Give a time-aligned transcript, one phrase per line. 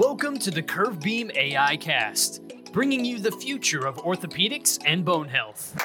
[0.00, 2.40] Welcome to the Curvebeam AI Cast,
[2.72, 5.76] bringing you the future of orthopedics and bone health.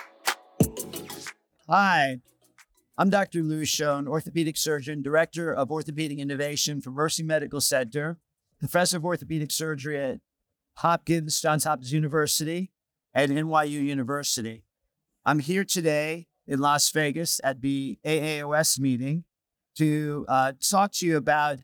[1.67, 2.21] Hi,
[2.97, 3.43] I'm Dr.
[3.43, 8.17] Lew Schon, orthopedic surgeon, director of orthopedic innovation for Mercy Medical Center,
[8.57, 10.21] professor of orthopedic surgery at
[10.75, 12.71] Hopkins, Johns Hopkins University,
[13.13, 14.63] and NYU University.
[15.25, 19.25] I'm here today in Las Vegas at the AAOS meeting
[19.75, 21.59] to uh, talk to you about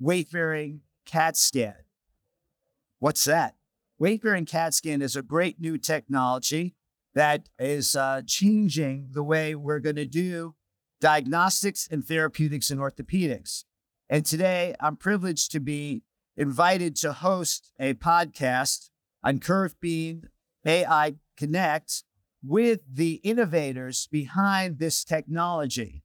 [0.00, 1.74] weight bearing CAT scan.
[3.02, 3.56] What's that?
[3.98, 6.76] Weight bearing CAT scan is a great new technology
[7.16, 10.54] that is uh, changing the way we're going to do
[11.00, 13.64] diagnostics and therapeutics in orthopedics.
[14.08, 16.04] And today I'm privileged to be
[16.36, 18.90] invited to host a podcast
[19.24, 20.28] on Curvebeam
[20.64, 22.04] AI Connect
[22.40, 26.04] with the innovators behind this technology.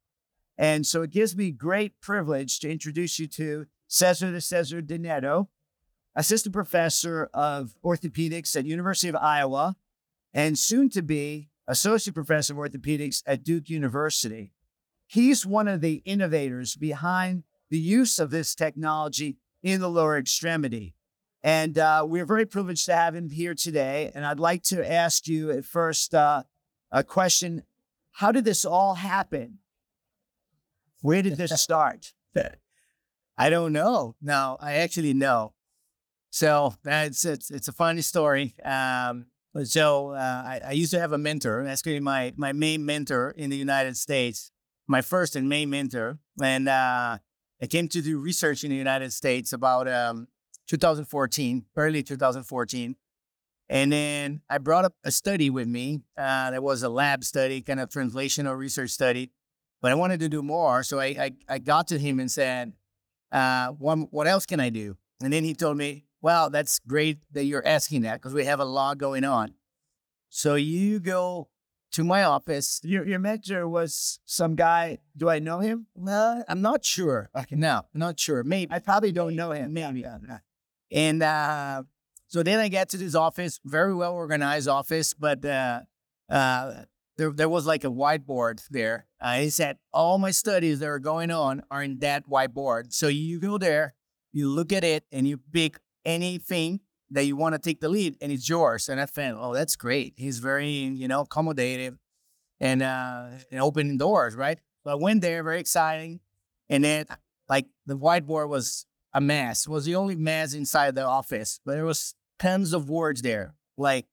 [0.58, 4.98] And so it gives me great privilege to introduce you to Cesar de Cesar de
[4.98, 5.50] Netto,
[6.18, 9.76] assistant professor of orthopedics at University of Iowa,
[10.34, 14.52] and soon to be associate professor of orthopedics at Duke University.
[15.06, 20.96] He's one of the innovators behind the use of this technology in the lower extremity.
[21.44, 24.12] And uh, we're very privileged to have him here today.
[24.16, 26.44] And I'd like to ask you at first uh,
[26.92, 27.64] a question
[28.14, 29.60] How did this all happen?
[31.02, 32.14] Where did this start?
[33.38, 34.16] I don't know.
[34.20, 35.54] No, I actually know.
[36.30, 38.56] So that's it's, it's a funny story.
[38.64, 39.28] Um,
[39.64, 41.64] so uh, I, I, used to have a mentor.
[41.64, 44.52] That's my my main mentor in the United States,
[44.88, 46.20] my first and main mentor.
[46.42, 47.18] And uh,
[47.62, 50.28] I came to do research in the United States about um,
[50.68, 52.96] 2014, early 2014.
[53.70, 56.02] And then I brought up a study with me.
[56.18, 59.32] Uh, that was a lab study, kind of translational research study.
[59.82, 60.84] But I wanted to do more.
[60.84, 62.74] So I, I, I got to him and said,
[63.32, 64.98] uh, what, what else can I do?
[65.22, 68.60] And then he told me, well, that's great that you're asking that because we have
[68.60, 69.54] a lot going on.
[70.30, 71.50] So you go
[71.92, 72.82] to my office.
[72.84, 75.00] Your, your mentor was some guy.
[75.16, 75.88] Do I know him?
[75.96, 77.30] Well, I'm not sure.
[77.36, 77.56] Okay.
[77.56, 78.44] No, not sure.
[78.44, 78.72] Maybe.
[78.72, 79.74] I probably don't know him.
[79.74, 80.06] Maybe.
[80.92, 81.84] And uh,
[82.28, 85.82] so then I get to this office, very well organized office, but uh,
[86.30, 86.84] uh,
[87.18, 89.08] there, there was like a whiteboard there.
[89.20, 92.94] Uh, he said, All my studies that are going on are in that whiteboard.
[92.94, 93.96] So you go there,
[94.32, 96.80] you look at it, and you pick anything
[97.12, 98.90] that you want to take the lead, and it's yours.
[98.90, 100.14] And I felt, Oh, that's great.
[100.18, 101.98] He's very, you know, accommodative
[102.60, 104.60] and, uh, and opening doors, right?
[104.84, 106.22] So I went there, very exciting.
[106.70, 107.06] And then,
[107.48, 109.68] like, the whiteboard was a mess.
[109.68, 113.54] It was the only mess inside the office, but there was tons of words there,
[113.78, 114.06] like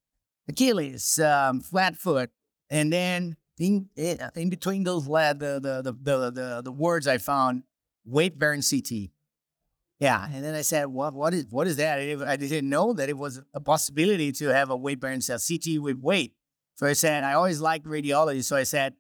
[0.49, 2.31] Achilles, um, flat foot,
[2.71, 7.65] and then in, in between those the, the, the, the, the, the words I found,
[8.05, 9.11] weight bearing CT.
[10.05, 11.15] Yeah, and then I said, "What?
[11.15, 11.47] What is?
[11.49, 15.01] What is that?" I didn't know that it was a possibility to have a weight
[15.01, 16.35] bearing cell CT with weight.
[16.75, 18.97] So I said, I always liked radiology, so I said,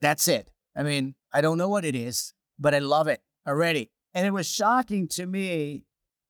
[0.00, 3.90] "That's it." I mean, I don't know what it is, but I love it already.
[4.14, 5.84] And it was shocking to me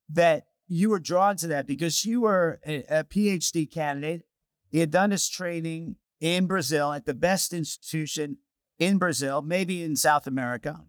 [0.09, 4.23] that you were drawn to that because you were a, a PhD candidate.
[4.71, 8.39] He had done his training in Brazil at the best institution
[8.77, 10.85] in Brazil, maybe in South America.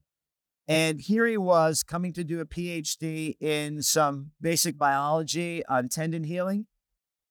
[0.67, 6.23] And here he was coming to do a PhD in some basic biology on tendon
[6.23, 6.65] healing.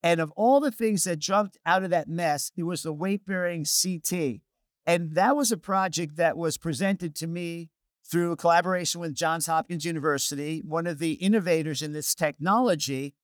[0.03, 3.27] And of all the things that jumped out of that mess, it was the weight
[3.27, 4.41] bearing CT.
[4.87, 7.71] And that was a project that was presented to me
[8.09, 13.15] through a collaboration with Johns Hopkins University, one of the innovators in this technology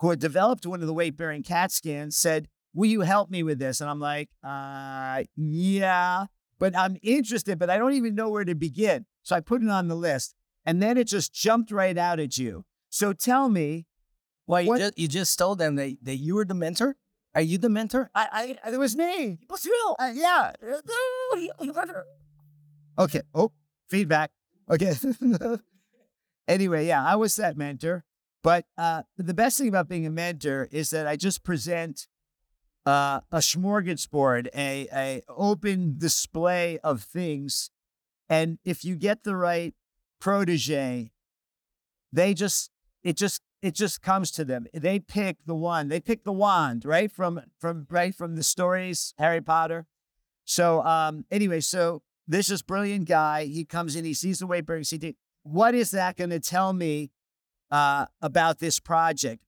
[0.00, 3.44] who had developed one of the weight bearing CAT scans said, Will you help me
[3.44, 3.80] with this?
[3.80, 6.26] And I'm like, uh, Yeah,
[6.58, 9.06] but I'm interested, but I don't even know where to begin.
[9.22, 10.34] So I put it on the list.
[10.66, 12.64] And then it just jumped right out at you.
[12.88, 13.86] So tell me.
[14.46, 16.96] Well, you, just, you just told them that, that you were the mentor?
[17.34, 18.10] Are you the mentor?
[18.14, 19.38] I, I, it was me.
[19.50, 19.66] Was
[19.98, 20.52] Uh, yeah.
[22.98, 23.22] okay.
[23.34, 23.52] Oh,
[23.88, 24.30] feedback.
[24.70, 24.94] Okay.
[26.48, 28.04] anyway, yeah, I was that mentor.
[28.42, 32.06] But uh, the best thing about being a mentor is that I just present
[32.86, 37.70] uh, a smorgasbord, a, a open display of things.
[38.28, 39.74] And if you get the right
[40.20, 41.12] protege,
[42.12, 42.70] they just
[43.02, 44.66] it just it just comes to them.
[44.72, 45.88] They pick the one.
[45.88, 47.10] They pick the wand, right?
[47.10, 49.86] From from right from the stories, Harry Potter.
[50.44, 53.44] So um anyway, so this is brilliant guy.
[53.44, 55.14] He comes in, he sees the bearing CT.
[55.42, 57.10] What is that going to tell me
[57.70, 59.42] uh, about this project?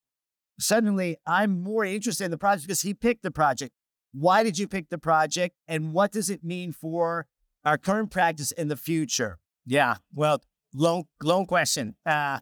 [0.59, 3.73] Suddenly, I'm more interested in the project because he picked the project.
[4.13, 7.27] Why did you pick the project, and what does it mean for
[7.65, 9.39] our current practice in the future?
[9.67, 10.43] Yeah, well,
[10.73, 11.97] long long question.
[12.07, 12.41] Uh,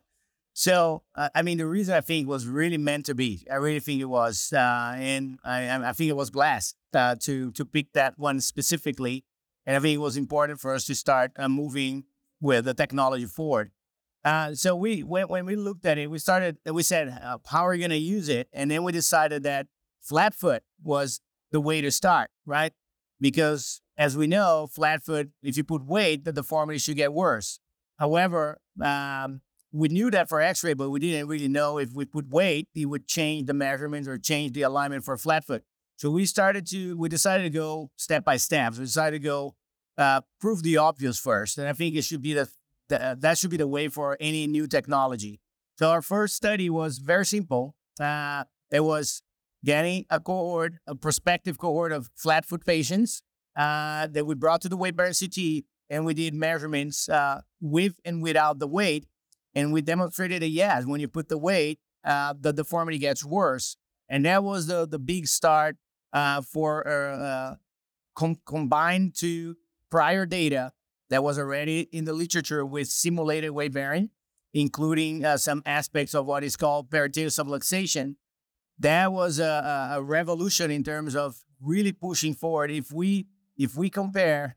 [0.57, 3.81] So, uh, I mean, the reason I think was really meant to be, I really
[3.81, 7.93] think it was, uh, and I, I think it was blessed uh, to to pick
[7.95, 9.25] that one specifically,
[9.67, 12.05] and I think it was important for us to start uh, moving
[12.41, 13.73] with the technology forward.
[14.25, 17.67] Uh, so we when, when we looked at it, we started, we said, uh, how
[17.67, 18.49] are you going to use it?
[18.53, 19.67] And then we decided that
[20.01, 21.21] flat foot was
[21.53, 22.73] the way to start, right?
[23.21, 27.61] Because as we know, flat foot, if you put weight, the deformity should get worse.
[27.99, 29.43] However, um,
[29.73, 32.87] we knew that for x-ray, but we didn't really know if we put weight, it
[32.87, 35.65] would change the measurements or change the alignment for flat foot.
[35.97, 38.75] So we started to, we decided to go step by step.
[38.75, 39.55] So we decided to go
[39.99, 41.59] uh, prove the obvious first.
[41.59, 42.49] And I think it should be the,
[42.89, 45.41] the, that should be the way for any new technology.
[45.79, 47.75] So our first study was very simple.
[47.99, 49.23] Uh, it was
[49.65, 53.23] getting a cohort, a prospective cohort of flat foot patients
[53.57, 57.95] uh, that we brought to the weight bearing CT and we did measurements uh, with
[58.05, 59.07] and without the weight
[59.55, 63.77] and we demonstrated that yes, when you put the weight, uh, the deformity gets worse.
[64.09, 65.77] And that was the the big start
[66.13, 67.55] uh, for uh, uh,
[68.15, 69.57] com- combined to
[69.91, 70.73] prior data
[71.15, 74.11] that was already in the literature with simulated weight bearing,
[74.53, 78.17] including uh, some aspects of what is called peritalar subluxation.
[78.81, 82.73] That was a, a revolution in terms of really pushing forward.
[82.73, 84.57] If we if we compare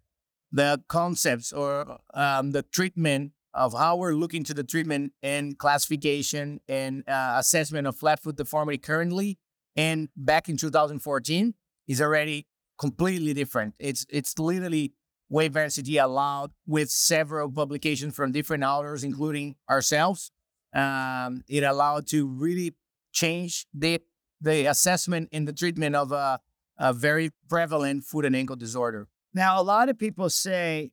[0.51, 6.59] the concepts or um, the treatment of how we're looking to the treatment and classification
[6.67, 9.37] and uh, assessment of flat foot deformity currently
[9.75, 11.53] and back in 2014
[11.87, 12.47] is already
[12.79, 13.75] completely different.
[13.77, 14.93] It's it's literally
[15.29, 20.31] bearing allowed with several publications from different authors, including ourselves.
[20.73, 22.75] Um, it allowed to really
[23.11, 24.01] change the
[24.39, 26.39] the assessment and the treatment of a,
[26.77, 29.07] a very prevalent foot and ankle disorder.
[29.33, 30.91] Now, a lot of people say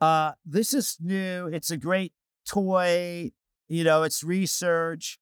[0.00, 1.48] uh, this is new.
[1.48, 2.12] It's a great
[2.48, 3.32] toy.
[3.68, 5.18] You know, it's research.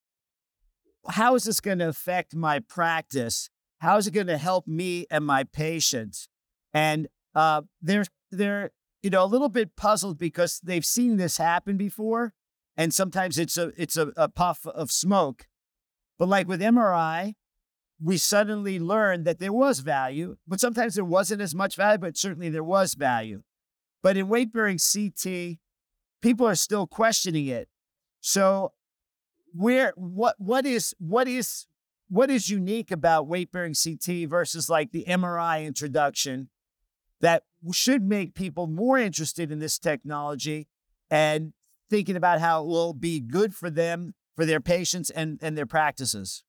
[1.08, 3.50] How is this going to affect my practice?
[3.78, 6.28] How is it going to help me and my patients?
[6.72, 8.72] And uh, they're they're
[9.02, 12.32] you know a little bit puzzled because they've seen this happen before,
[12.76, 15.46] and sometimes it's a it's a, a puff of smoke.
[16.18, 17.34] But like with MRI,
[18.02, 22.16] we suddenly learned that there was value, but sometimes there wasn't as much value, but
[22.16, 23.42] certainly there was value.
[24.02, 25.58] But in weight bearing CT,
[26.22, 27.68] people are still questioning it.
[28.22, 28.72] So
[29.52, 31.66] where what what is what is
[32.08, 36.48] what is unique about weight bearing CT versus like the MRI introduction
[37.20, 40.68] that should make people more interested in this technology
[41.10, 41.52] and
[41.88, 45.66] thinking about how it will be good for them, for their patients and, and their
[45.66, 46.44] practices?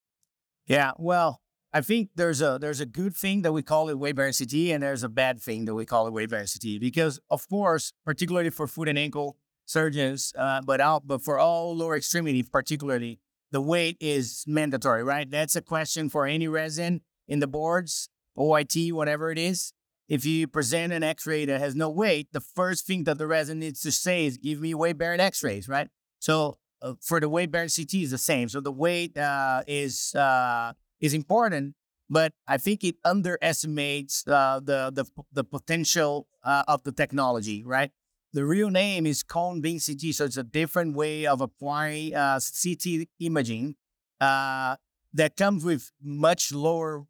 [0.68, 1.42] Yeah, well,
[1.74, 4.82] I think there's a there's a good thing that we call it bearing CT, and
[4.82, 6.80] there's a bad thing that we call it bearing CT.
[6.80, 11.76] Because of course, particularly for foot and ankle surgeons, uh, but out but for all
[11.76, 13.20] lower extremity, particularly,
[13.52, 15.30] the weight is mandatory, right?
[15.30, 19.74] That's a question for any resident in the boards, OIT, whatever it is.
[20.08, 23.60] If you present an X-ray that has no weight, the first thing that the resident
[23.60, 25.90] needs to say is, "Give me weight bearing X-rays," right?
[26.20, 28.50] So uh, for the weight bearing CT is the same.
[28.50, 31.76] So the weight uh, is uh, is important,
[32.10, 37.64] but I think it underestimates uh, the, the the potential uh, of the technology.
[37.66, 37.92] Right.
[38.34, 42.40] The real name is cone beam CT, so it's a different way of applying uh,
[42.40, 43.76] CT imaging
[44.20, 47.06] that comes with much lower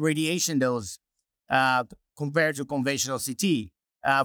[0.00, 0.98] radiation dose
[2.16, 3.70] compared to conventional CT.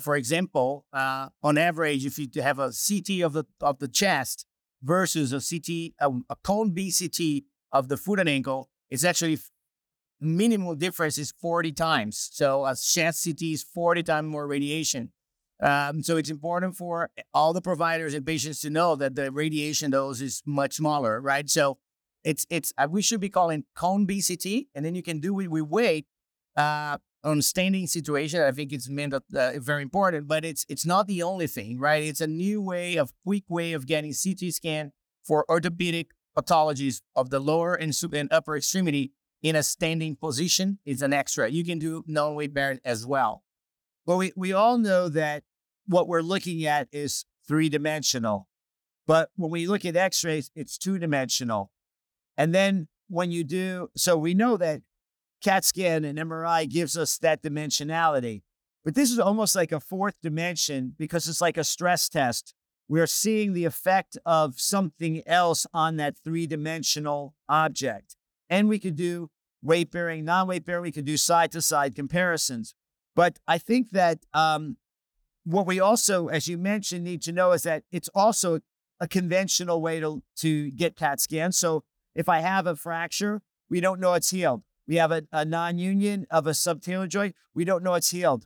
[0.02, 4.46] for example, on average, if you have a CT of the of the chest
[4.84, 9.38] versus a CT, a, a cone beam CT of the foot and ankle, it's actually
[10.22, 12.30] minimal difference is 40 times.
[12.32, 15.12] So a chest CT is 40 times more radiation.
[15.62, 19.92] Um, so it's important for all the providers and patients to know that the radiation
[19.92, 21.50] dose is much smaller, right?
[21.50, 21.78] So
[22.24, 25.48] it's it's uh, we should be calling cone BCT, and then you can do it
[25.48, 26.08] with weight
[26.58, 28.42] uh, on standing situation.
[28.42, 29.20] I think it's meant uh,
[29.58, 32.04] very important, but it's it's not the only thing, right?
[32.04, 34.92] It's a new way of quick way of getting CT scan
[35.24, 41.02] for orthopedic pathologies of the lower and, and upper extremity in a standing position is
[41.02, 41.50] an extra.
[41.50, 43.44] You can do non-weight bearing as well.
[44.06, 45.44] But we, we all know that
[45.88, 48.48] what we're looking at is three dimensional,
[49.08, 51.72] but when we look at x rays, it's two dimensional.
[52.38, 54.82] And then when you do, so we know that
[55.46, 58.42] CAT scan and MRI gives us that dimensionality,
[58.84, 62.54] but this is almost like a fourth dimension because it's like a stress test
[62.88, 68.16] we're seeing the effect of something else on that three dimensional object.
[68.50, 69.30] And we could do
[69.62, 72.76] weight bearing, non weight bearing, we could do side to side comparisons.
[73.16, 74.78] But I think that um,
[75.46, 78.60] what we also, as you mentioned, need to know is that it's also
[79.00, 81.58] a conventional way to, to get CAT scans.
[81.58, 81.84] So
[82.14, 84.64] if I have a fracture, we don't know it's healed.
[84.88, 88.46] We have a, a non union of a subtalar joint, we don't know it's healed.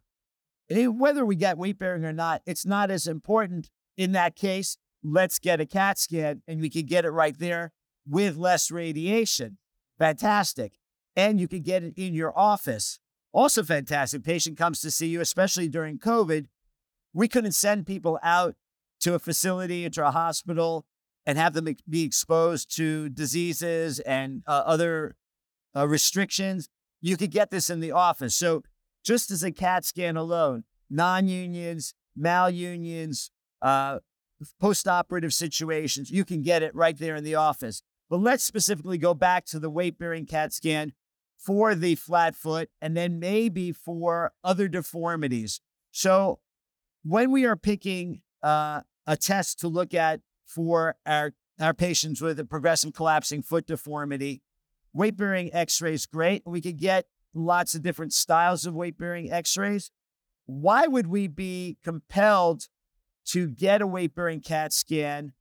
[0.70, 4.78] And whether we get weight bearing or not, it's not as important in that case.
[5.04, 7.72] Let's get a CAT scan and we can get it right there
[8.08, 9.58] with less radiation.
[9.98, 10.74] Fantastic.
[11.16, 13.00] And you can get it in your office.
[13.32, 14.24] Also fantastic.
[14.24, 16.46] Patient comes to see you, especially during COVID.
[17.14, 18.56] We couldn't send people out
[19.02, 20.86] to a facility or to a hospital
[21.26, 25.16] and have them be exposed to diseases and uh, other
[25.76, 26.70] uh, restrictions.
[27.02, 28.36] You could get this in the office.
[28.36, 28.64] So,
[29.04, 33.30] just as a CAT scan alone, non unions, malunions,
[33.62, 34.00] uh,
[34.60, 37.82] post operative situations, you can get it right there in the office.
[38.10, 40.94] But let's specifically go back to the weight bearing CAT scan
[41.38, 45.62] for the flat foot and then maybe for other deformities.
[45.92, 46.40] So,
[47.04, 52.40] when we are picking uh, a test to look at for our, our patients with
[52.40, 54.42] a progressive collapsing foot deformity,
[54.94, 56.44] weight bearing x rays, great.
[56.46, 59.92] We could get lots of different styles of weight bearing x rays.
[60.46, 62.68] Why would we be compelled
[63.28, 65.34] to get a weight bearing CAT scan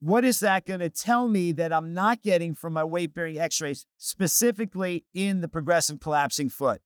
[0.00, 3.38] what is that going to tell me that I'm not getting from my weight bearing
[3.38, 6.80] x rays, specifically in the progressive collapsing foot?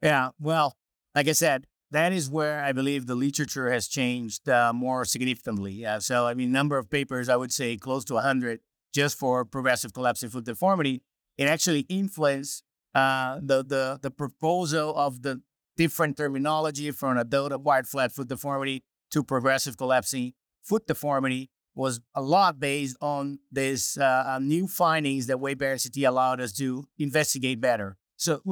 [0.00, 0.76] Yeah, well,
[1.14, 5.72] like I said, that is where I believe the literature has changed uh, more significantly.
[5.72, 8.60] Yeah, so, I mean, number of papers, I would say close to 100
[8.92, 11.02] just for progressive collapsing foot deformity.
[11.38, 12.62] It actually influenced
[12.94, 15.40] uh, the, the, the proposal of the
[15.76, 20.32] different terminology from adult acquired flat foot deformity to progressive collapsing
[20.62, 26.04] foot deformity was a lot based on these uh, uh new findings that bearing CT
[26.04, 27.96] allowed us to investigate better.
[28.16, 28.42] So,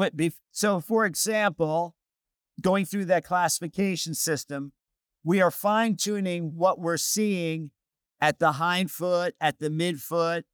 [0.52, 1.94] so for example,
[2.60, 4.72] going through that classification system,
[5.22, 7.70] we are fine tuning what we're seeing
[8.20, 10.44] at the hind foot, at the midfoot,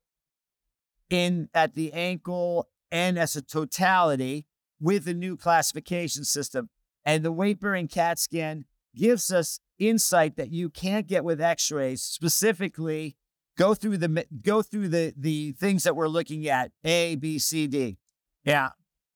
[1.11, 4.47] in at the ankle, and as a totality
[4.81, 6.69] with the new classification system.
[7.05, 12.01] And the weight bearing CAT scan gives us insight that you can't get with x-rays
[12.01, 13.17] specifically
[13.59, 17.67] go through the go through the the things that we're looking at a b c
[17.67, 17.99] d.
[18.45, 18.71] Yeah.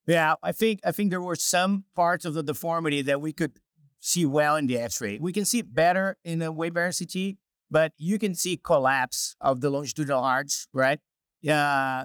[0.06, 3.60] Yeah i think i think there were some parts of the deformity that we could
[4.00, 5.18] see well in the x-ray.
[5.20, 7.38] We can see better in a weight bearing ct
[7.70, 11.00] but you can see collapse of the longitudinal arch right
[11.40, 12.04] yeah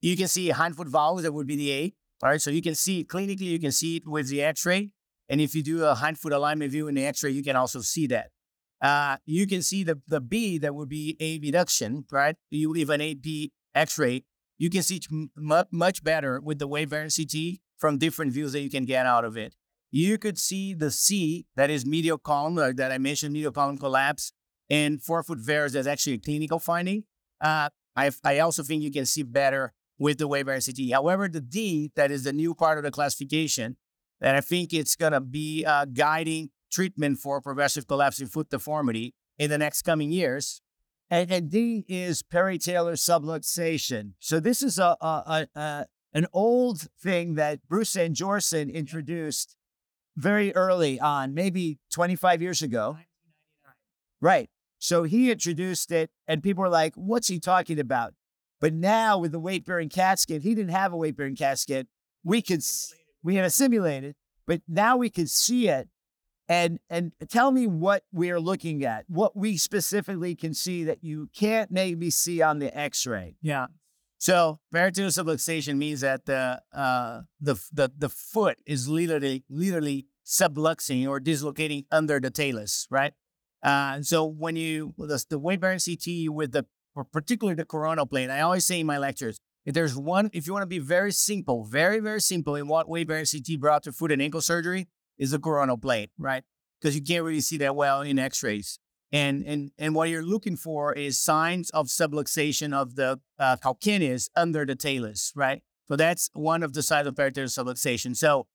[0.00, 2.74] you can see hindfoot valgus that would be the a all right so you can
[2.74, 4.90] see clinically you can see it with the x-ray
[5.28, 8.06] and if you do a hindfoot alignment view in the x-ray, you can also see
[8.08, 8.30] that.
[8.80, 12.36] Uh, you can see the, the B that would be abduction, right?
[12.50, 14.24] You leave an AP x-ray,
[14.58, 15.00] you can see
[15.36, 19.06] much, much better with the weight bearing CT from different views that you can get
[19.06, 19.54] out of it.
[19.90, 24.32] You could see the C, that is medial column, that I mentioned, medial column collapse,
[24.74, 27.04] and four forefoot varus, that's actually a clinical finding.
[27.40, 30.92] Uh, I, I also think you can see better with the weight bearing CT.
[30.92, 33.76] However, the D, that is the new part of the classification,
[34.20, 39.14] and I think it's going to be uh, guiding treatment for progressive collapsing foot deformity
[39.38, 40.60] in the next coming years.
[41.10, 44.14] And, and D is peritalar subluxation.
[44.18, 49.56] So this is a, a, a, a an old thing that Bruce Sangeorzan introduced
[50.16, 52.98] very early on, maybe 25 years ago.
[54.20, 54.48] Right.
[54.84, 58.12] So he introduced it, and people were like, what's he talking about?
[58.60, 61.58] But now with the weight bearing CAT scan, he didn't have a weight bearing CAT
[61.58, 61.86] scan.
[62.22, 62.62] We could
[63.22, 64.14] we had a simulated,
[64.46, 65.88] but now we can see it.
[66.50, 71.30] And and tell me what we're looking at, what we specifically can see that you
[71.34, 73.36] can't maybe see on the X-ray.
[73.40, 73.68] Yeah.
[74.18, 81.08] So peritalar subluxation means that the uh, the the the foot is literally literally subluxing
[81.08, 83.14] or dislocating under the talus, right?
[83.64, 86.66] Uh, so when you the, the weight bearing CT with the
[87.12, 90.52] particularly the coronal plane, I always say in my lectures, if there's one, if you
[90.52, 93.92] want to be very simple, very, very simple in what weight bearing CT brought to
[93.92, 94.86] foot and ankle surgery
[95.18, 96.44] is the coronal plane, right?
[96.80, 98.78] Because you can't really see that well in x-rays.
[99.10, 104.28] And, and, and what you're looking for is signs of subluxation of the uh, calcaneus
[104.36, 105.62] under the talus, right?
[105.86, 108.16] So that's one of the signs of peritalar subluxation.
[108.16, 108.46] So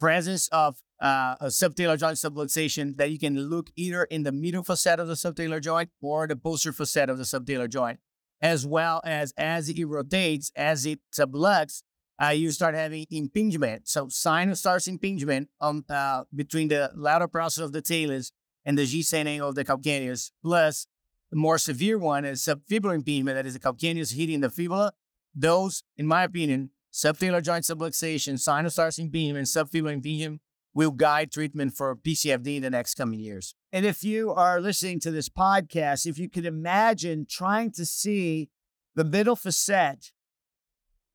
[0.00, 4.62] presence of uh, a subtalar joint subluxation that you can look either in the medial
[4.62, 7.98] facet of the subtalar joint or the posterior facet of the subtalar joint
[8.44, 11.82] as well as as it rotates, as it subluxes,
[12.22, 13.88] uh, you start having impingement.
[13.88, 18.32] So sinus tarsi impingement on uh, between the lateral process of the talus
[18.64, 20.30] and the Gissane angle of the calcaneus.
[20.42, 20.86] Plus,
[21.30, 24.92] the more severe one is subfibular impingement, that is the calcaneus hitting the fibula.
[25.34, 28.78] Those, in my opinion, subtalar joint subluxation, sinus
[29.10, 30.40] beam, and subfibular impingement,
[30.72, 33.54] will guide treatment for PCFD in the next coming years.
[33.72, 38.48] And if you are listening to this podcast, if you could imagine trying to see
[38.94, 40.12] the middle facet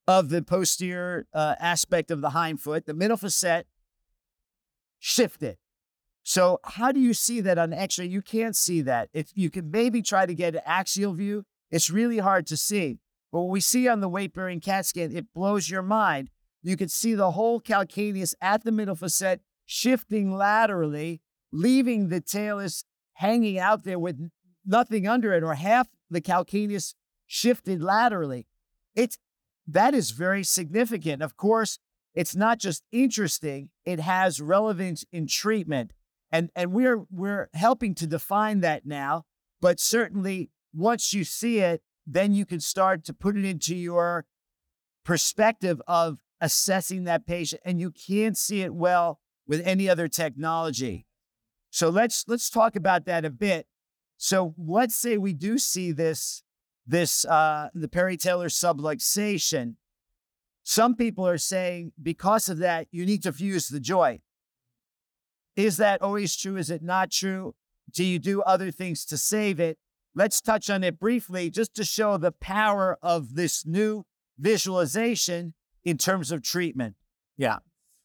[0.06, 3.68] of the posterior uh, aspect of the hind foot, the middle facet
[5.00, 5.58] shifted.
[6.24, 8.06] So, how do you see that on X ray?
[8.06, 9.10] You can't see that.
[9.14, 13.00] If you can maybe try to get an axial view, it's really hard to see.
[13.32, 16.30] But what we see on the weight bearing CAT scan, it blows your mind.
[16.62, 21.22] You can see the whole calcaneus at the middle facet shifting laterally,
[21.52, 22.84] leaving the talus
[23.14, 24.30] hanging out there with
[24.66, 26.96] nothing under it, or half the calcaneus
[27.28, 28.48] shifted laterally.
[28.96, 29.18] It's
[29.68, 31.22] that is very significant.
[31.22, 31.78] Of course,
[32.16, 35.94] it's not just interesting, it has relevance in treatment.
[36.32, 39.26] And and we're we're helping to define that now,
[39.62, 44.26] but certainly once you see it, then you can start to put it into your
[45.06, 51.06] perspective of assessing that patient and you can't see it well with any other technology.
[51.70, 53.68] So let's let's talk about that a bit.
[54.18, 56.44] So let's say we do see this
[56.88, 59.76] this uh, the peritalar subluxation.
[60.64, 64.22] Some people are saying because of that you need to fuse the joint.
[65.56, 66.58] Is that always true?
[66.58, 67.54] Is it not true?
[67.92, 69.78] Do you do other things to save it?
[70.16, 74.06] Let's touch on it briefly just to show the power of this new
[74.38, 76.96] visualization in terms of treatment.
[77.38, 77.60] Yeah.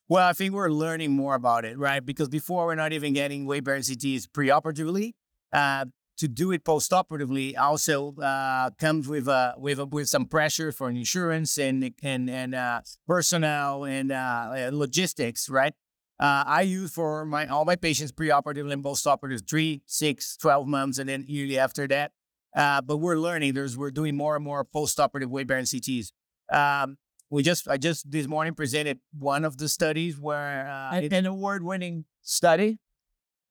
[0.08, 2.04] Well, I think we're learning more about it, right?
[2.04, 5.14] Because before we're not even getting bearing CTs preoperatively.
[5.52, 10.88] Uh, to do it postoperatively also uh, comes with uh, with with some pressure for
[10.88, 15.74] insurance and and and uh, personnel and uh, logistics, right?
[16.20, 20.98] Uh, I use for my all my patients preoperative and postoperative three, six, 12 months,
[20.98, 22.12] and then yearly after that.
[22.56, 23.54] Uh, but we're learning.
[23.54, 26.12] There's we're doing more and more postoperative weight bearing CTs.
[26.52, 26.98] Um,
[27.30, 31.26] we just I just this morning presented one of the studies where uh, an, an
[31.26, 32.78] award winning study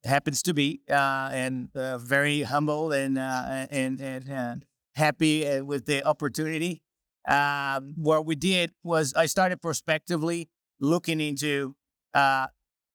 [0.06, 4.56] happens to be uh, and uh, very humble and uh, and and uh,
[4.96, 6.82] happy with the opportunity.
[7.28, 10.50] Um, what we did was I started prospectively
[10.80, 11.76] looking into
[12.14, 12.48] uh,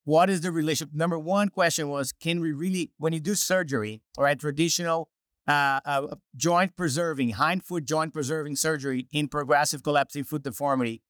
[0.05, 0.95] what is the relationship.
[0.95, 5.11] Number one question was, can we really, when you do surgery, all right, traditional
[5.47, 11.03] uh, uh, joint preserving, hind foot joint preserving surgery in progressive collapsing foot deformity,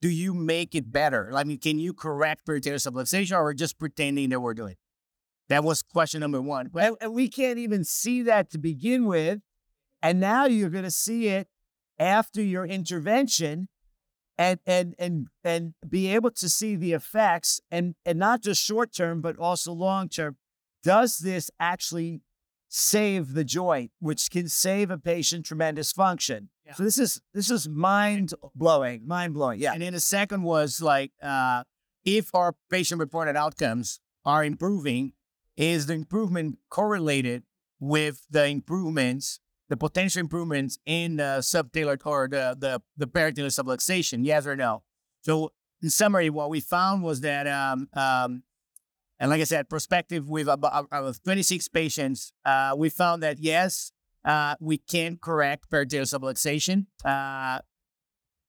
[0.00, 1.30] do you make it better?
[1.34, 4.76] I mean, can you correct peritalar subluxation or just pretending that we're doing?
[5.48, 6.70] That was question number one.
[7.00, 9.40] And we can't even see that to begin with.
[10.02, 11.48] And now you're going to see it
[11.98, 13.68] after your intervention
[14.40, 18.92] and and and and be able to see the effects and and not just short
[18.92, 20.36] term but also long term
[20.82, 22.22] does this actually
[22.70, 26.48] save the joint, which can save a patient tremendous function.
[26.64, 26.74] Yeah.
[26.74, 29.60] So this is this is mind blowing, mind blowing.
[29.60, 29.74] Yeah.
[29.74, 31.64] And then the second was like, uh,
[32.04, 35.12] if our patient reported outcomes are improving,
[35.56, 37.42] is the improvement correlated
[37.78, 44.26] with the improvements, the potential improvements in the subtalar or the the the peritalar subluxation?
[44.26, 44.82] Yes or no?
[45.22, 45.52] So
[45.82, 48.42] in summary, what we found was that um, um,
[49.18, 53.92] and like I said, prospective with about, about 26 patients, uh, we found that yes,
[54.24, 57.60] uh, we can correct peritalar subluxation uh,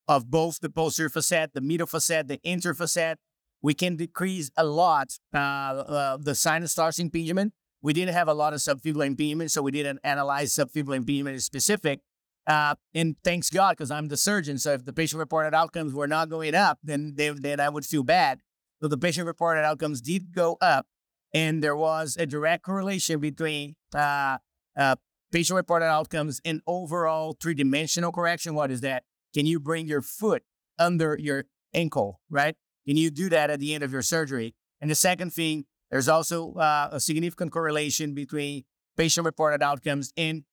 [0.08, 3.18] of both the posterior facet, the medial facet, the interfacet.
[3.62, 7.54] We can decrease a lot uh, uh, the sinus tarsus impingement.
[7.82, 12.02] We didn't have a lot of subfibular impingement, so we didn't analyze subfibular impingement specific.
[12.48, 14.58] Uh, and thanks God, because I'm the surgeon.
[14.58, 17.86] So if the patient reported outcomes were not going up, then they, then I would
[17.86, 18.40] feel bad.
[18.82, 20.88] So the patient reported outcomes did go up,
[21.34, 24.40] and there was a direct correlation between uh,
[24.76, 24.96] uh,
[25.32, 28.56] patient reported outcomes and overall three dimensional correction.
[28.56, 29.04] What is that?
[29.34, 30.44] Can you bring your foot
[30.80, 32.56] under your ankle, right?
[32.88, 34.56] Can you do that at the end of your surgery?
[34.82, 38.64] And the second thing, there's also uh, a significant correlation between
[38.98, 40.44] patient reported outcomes and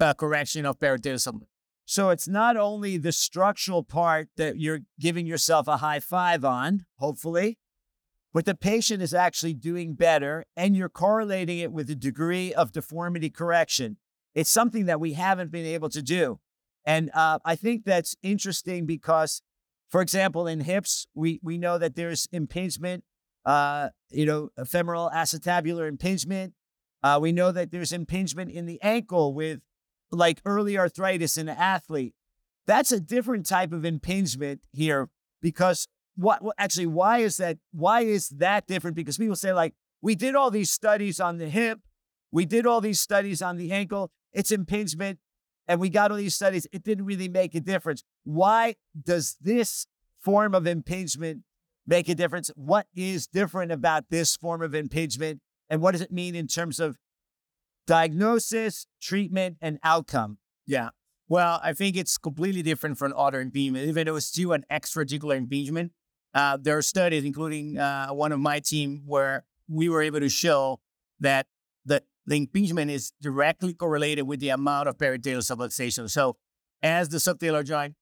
[0.00, 1.42] uh, correction of peritalar
[1.84, 6.86] so it's not only the structural part that you're giving yourself a high five on,
[6.96, 7.58] hopefully,
[8.32, 12.72] but the patient is actually doing better and you're correlating it with the degree of
[12.72, 13.98] deformity correction.
[14.34, 16.40] It's something that we haven't been able to do.
[16.86, 19.42] And uh, I think that's interesting because,
[19.90, 23.04] for example, in hips, we, we know that there's impingement,
[23.44, 26.54] uh, you know, femoral acetabular impingement.
[27.02, 29.60] Uh, we know that there's impingement in the ankle with
[30.10, 32.14] like early arthritis in an athlete.
[32.66, 35.08] That's a different type of impingement here
[35.40, 38.94] because what, what actually why is that why is that different?
[38.94, 41.80] Because people say like we did all these studies on the hip,
[42.30, 45.18] we did all these studies on the ankle, it's impingement,
[45.66, 46.66] and we got all these studies.
[46.72, 48.04] It didn't really make a difference.
[48.24, 49.86] Why does this
[50.20, 51.42] form of impingement
[51.86, 52.50] make a difference.
[52.54, 55.40] What is different about this form of impingement?
[55.68, 56.98] And what does it mean in terms of
[57.86, 60.38] diagnosis, treatment, and outcome?
[60.66, 60.90] Yeah.
[61.28, 63.88] Well, I think it's completely different from other impingement.
[63.88, 65.92] Even though it's still an extraarticular impingement,
[66.34, 70.28] uh, there are studies, including uh, one of my team, where we were able to
[70.28, 70.80] show
[71.20, 71.46] that
[71.84, 76.10] the, the impingement is directly correlated with the amount of peritalar subluxation.
[76.10, 76.36] So
[76.82, 77.94] as the subtalar joint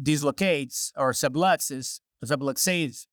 [0.00, 3.06] dislocates or subluxes, subluxates,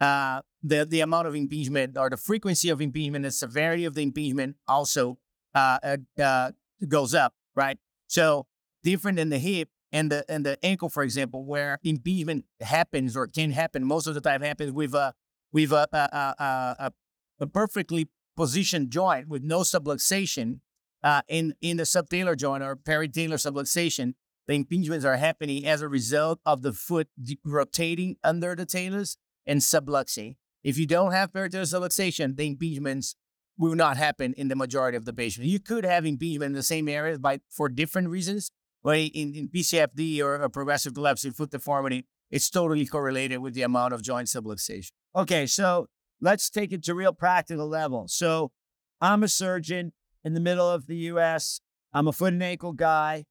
[0.00, 4.02] uh, the, the amount of impingement or the frequency of impingement, the severity of the
[4.02, 5.18] impingement also
[5.54, 6.50] uh, uh, uh,
[6.88, 7.78] goes up, right?
[8.06, 8.46] So
[8.82, 13.26] different than the hip and the and the ankle, for example, where impingement happens or
[13.28, 15.14] can happen most of the time happens with a
[15.52, 15.98] with a a,
[16.42, 16.92] a, a,
[17.40, 20.60] a perfectly positioned joint with no subluxation.
[21.02, 24.14] Uh, in in the subtalar joint or peritalar subluxation,
[24.46, 27.08] the impingements are happening as a result of the foot
[27.44, 30.36] rotating under the talus and subluxing.
[30.62, 33.14] If you don't have peritalar subluxation, the impingements
[33.56, 35.46] will not happen in the majority of the patients.
[35.46, 38.50] You could have impingement in the same area by for different reasons.
[38.82, 43.54] But in, in PCFD or a progressive collapse in foot deformity, it's totally correlated with
[43.54, 44.90] the amount of joint subluxation.
[45.16, 45.86] Okay, so
[46.20, 48.06] let's take it to real practical level.
[48.08, 48.52] So
[49.00, 51.60] I'm a surgeon in the middle of the US.
[51.94, 53.24] I'm a foot and ankle guy.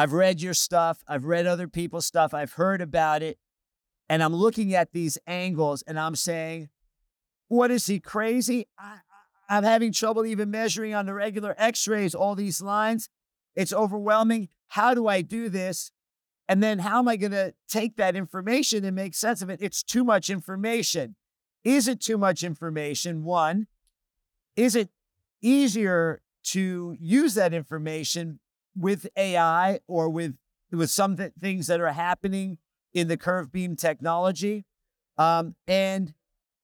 [0.00, 1.04] I've read your stuff.
[1.06, 2.32] I've read other people's stuff.
[2.32, 3.38] I've heard about it.
[4.08, 6.70] And I'm looking at these angles and I'm saying,
[7.48, 8.66] what is he crazy?
[8.78, 9.00] I,
[9.50, 13.10] I'm having trouble even measuring on the regular x rays all these lines.
[13.54, 14.48] It's overwhelming.
[14.68, 15.92] How do I do this?
[16.48, 19.60] And then how am I going to take that information and make sense of it?
[19.60, 21.14] It's too much information.
[21.62, 23.22] Is it too much information?
[23.22, 23.66] One,
[24.56, 24.88] is it
[25.42, 28.40] easier to use that information
[28.76, 30.36] with AI or with
[30.72, 32.58] with some th- things that are happening
[32.94, 34.64] in the curve beam technology?
[35.18, 36.14] Um, and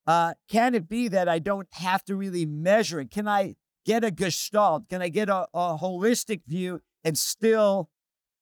[0.07, 3.11] uh, can it be that I don't have to really measure it?
[3.11, 4.89] Can I get a gestalt?
[4.89, 7.91] Can I get a, a holistic view and still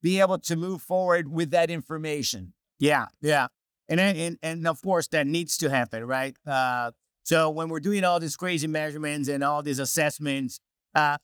[0.03, 2.53] be able to move forward with that information?
[2.79, 3.49] Yeah, yeah,
[3.89, 6.37] and and and of course that needs to happen, right?
[6.47, 6.91] Uh,
[7.23, 10.61] so when we're doing all these crazy measurements and all these assessments,
[10.95, 11.17] uh,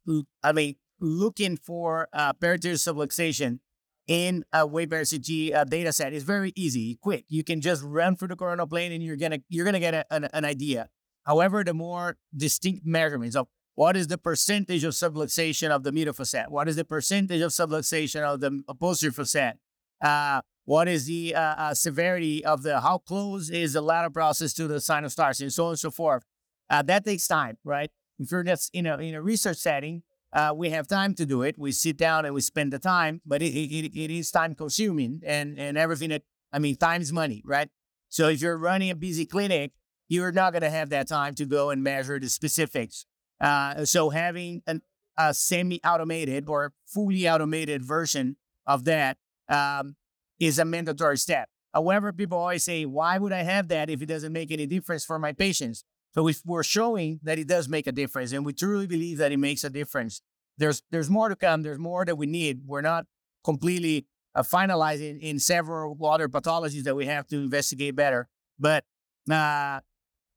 [0.43, 3.61] I mean, looking for uh, peritalar subluxation
[4.07, 7.25] in a weight bear CT uh, data set is very easy, quick.
[7.29, 10.05] You can just run through the coronal plane and you're gonna you're gonna get a,
[10.11, 10.89] an, an idea.
[11.25, 16.13] However, the more distinct measurements of what is the percentage of subluxation of the medial
[16.13, 16.51] facet?
[16.51, 19.59] What is the percentage of subluxation of the posterior facet?
[20.03, 24.53] Uh, what is the uh, uh, severity of the, how close is the lateral process
[24.55, 26.25] to the sinus tarsus, and so on and so forth.
[26.69, 27.91] Uh, that takes time, right?
[28.19, 31.43] If you're just in a, in a research setting, uh, we have time to do
[31.43, 31.59] it.
[31.59, 35.23] We sit down and we spend the time, but it, it, it is time consuming
[35.25, 37.69] and, and everything that, I mean, time is money, right?
[38.09, 39.73] So if you're running a busy clinic,
[40.09, 43.07] you're not going to have that time to go and measure the specifics.
[43.41, 44.83] Uh, so having an,
[45.17, 49.17] a semi-automated or fully automated version of that
[49.49, 49.97] um,
[50.39, 51.49] is a mandatory step.
[51.73, 55.05] However, people always say, why would I have that if it doesn't make any difference
[55.05, 55.85] for my patients?
[56.13, 59.33] So if we're showing that it does make a difference, and we truly believe that
[59.33, 60.23] it makes a difference,
[60.59, 61.63] there's there's more to come.
[61.63, 62.63] There's more that we need.
[62.67, 63.07] We're not
[63.45, 68.29] completely uh, finalizing in several other pathologies that we have to investigate better.
[68.59, 68.85] But
[69.31, 69.81] uh,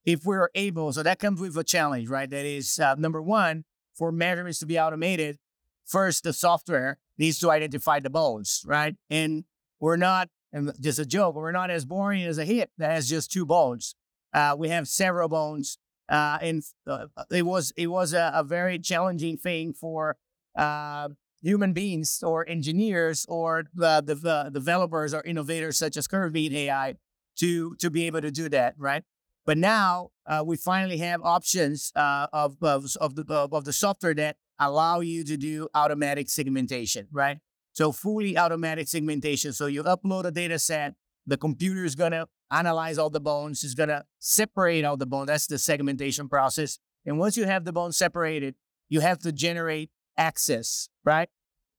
[0.05, 2.29] if we're able, so that comes with a challenge, right?
[2.29, 5.37] That is uh, number one for measurements to be automated.
[5.85, 8.95] First, the software needs to identify the bones, right?
[9.09, 9.43] And
[9.79, 13.09] we're not, and just a joke, we're not as boring as a hip that has
[13.09, 13.95] just two bones.
[14.33, 15.77] Uh, we have several bones,
[16.09, 20.17] uh, and uh, it was it was a, a very challenging thing for
[20.57, 21.09] uh,
[21.41, 26.95] human beings or engineers or the, the, developers or innovators such as Curvebeam AI
[27.37, 29.03] to to be able to do that, right?
[29.45, 34.13] But now uh, we finally have options uh, of, of, of, the, of the software
[34.15, 37.39] that allow you to do automatic segmentation, right?
[37.73, 39.51] So fully automatic segmentation.
[39.51, 40.93] So you upload a data set,
[41.25, 43.63] the computer is going to analyze all the bones.
[43.63, 45.27] It's going to separate all the bones.
[45.27, 46.79] That's the segmentation process.
[47.05, 48.55] And once you have the bone separated,
[48.89, 51.29] you have to generate axis, right?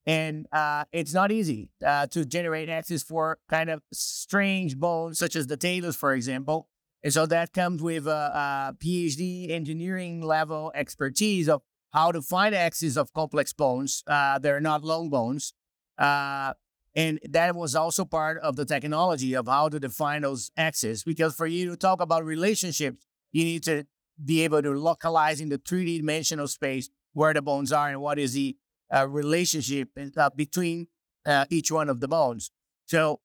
[0.07, 5.35] And uh, it's not easy uh, to generate axis for kind of strange bones, such
[5.35, 6.69] as the talus, for example.
[7.03, 12.55] And so that comes with a, a PhD engineering level expertise of how to find
[12.55, 14.03] axes of complex bones.
[14.07, 15.55] Uh, they're not long bones.
[15.97, 16.55] Uh,
[16.97, 21.03] and that was also part of the technology of how to define those axes.
[21.03, 23.85] Because for you to talk about relationships, you need to
[24.25, 28.19] be able to localize in the 3D dimensional space where the bones are and what
[28.19, 28.57] is the
[28.95, 30.87] uh, relationship uh, between
[31.27, 32.51] uh, each one of the bones.
[32.87, 33.21] So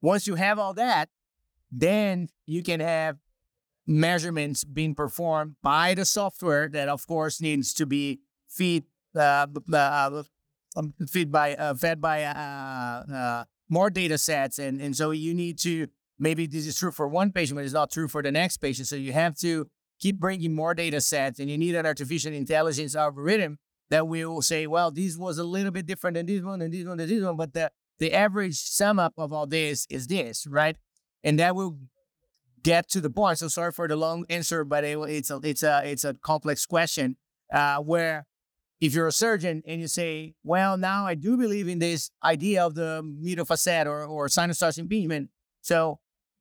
[0.00, 1.08] once you have all that,
[1.70, 3.18] then you can have
[3.86, 10.22] measurements being performed by the software that, of course, needs to be feed uh, uh,
[10.76, 15.34] um, feed by uh, fed by uh, uh, more data sets, and and so you
[15.34, 18.32] need to maybe this is true for one patient, but it's not true for the
[18.32, 18.88] next patient.
[18.88, 22.94] So you have to keep bringing more data sets, and you need an artificial intelligence
[22.94, 23.58] algorithm
[23.90, 26.86] that will say, well, this was a little bit different than this one, and this
[26.86, 30.46] one, and this one, but the the average sum up of all this is this,
[30.46, 30.76] right?
[31.22, 31.78] And that will
[32.62, 33.38] get to the point.
[33.38, 36.66] So sorry for the long answer, but it, it's a it's a it's a complex
[36.66, 37.16] question
[37.52, 38.26] uh, where
[38.82, 42.66] if you're a surgeon and you say, well, now I do believe in this idea
[42.66, 45.30] of the medial facet or, or sinus impingement.
[45.60, 46.00] So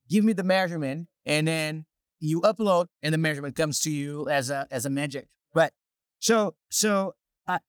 [0.09, 1.85] give me the measurement and then
[2.19, 5.27] you upload and the measurement comes to you as a, as a magic.
[5.53, 5.73] But
[6.17, 7.13] so, so
[7.47, 7.59] I,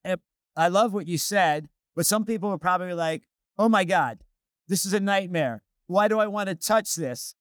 [0.56, 3.24] I love what you said, but some people are probably like,
[3.58, 4.20] oh my God,
[4.68, 5.62] this is a nightmare.
[5.86, 7.34] Why do I want to touch this?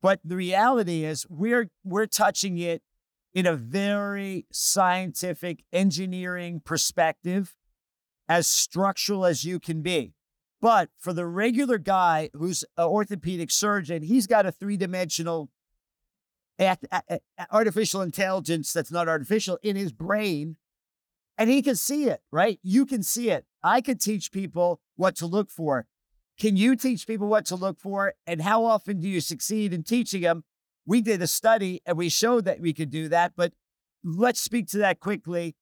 [0.00, 2.82] But the reality is we're, we're touching it
[3.34, 7.54] in a very scientific engineering perspective,
[8.28, 10.14] as structural as you can be.
[10.60, 15.50] But for the regular guy who's an orthopedic surgeon, he's got a three dimensional
[17.50, 20.56] artificial intelligence that's not artificial in his brain,
[21.36, 22.60] and he can see it, right?
[22.62, 23.46] You can see it.
[23.62, 25.86] I could teach people what to look for.
[26.38, 28.14] Can you teach people what to look for?
[28.26, 30.44] And how often do you succeed in teaching them?
[30.86, 33.52] We did a study and we showed that we could do that, but
[34.04, 35.54] let's speak to that quickly.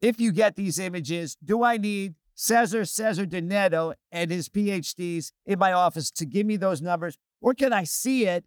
[0.00, 5.32] If you get these images, do I need Cesar Cesar de Netto and his PhDs
[5.46, 8.44] in my office to give me those numbers, or can I see it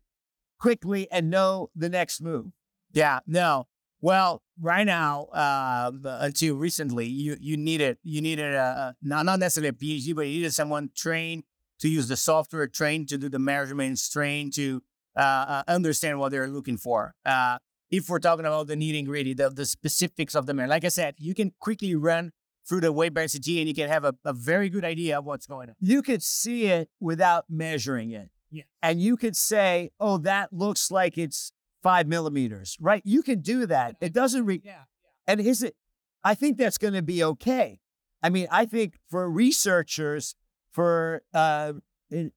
[0.59, 2.51] quickly and know the next move?
[2.91, 3.67] Yeah, no.
[4.01, 9.69] Well, right now, uh, until recently, you you needed you needed a, not not necessarily
[9.69, 11.43] a PhD, but you needed someone trained
[11.79, 14.81] to use the software, trained to do the measurements, trained to
[15.15, 17.13] uh, uh, understand what they're looking for.
[17.25, 17.57] Uh,
[17.89, 20.89] if we're talking about the nitty gritty, the, the specifics of the man, like I
[20.89, 22.31] said, you can quickly run
[22.67, 25.47] through the Wayback CT and you can have a, a very good idea of what's
[25.47, 25.75] going on.
[25.79, 28.29] You could see it without measuring it.
[28.51, 28.63] Yeah.
[28.81, 33.01] And you could say, oh, that looks like it's five millimeters, right?
[33.05, 33.95] You can do that.
[34.01, 35.09] It doesn't re- yeah, yeah.
[35.27, 35.75] And is it,
[36.23, 37.79] I think that's going to be okay.
[38.21, 40.35] I mean, I think for researchers,
[40.71, 41.73] for uh,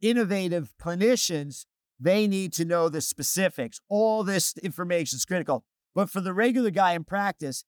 [0.00, 1.66] innovative clinicians,
[2.02, 3.80] they need to know the specifics.
[3.88, 5.64] All this information is critical.
[5.94, 7.64] But for the regular guy in practice,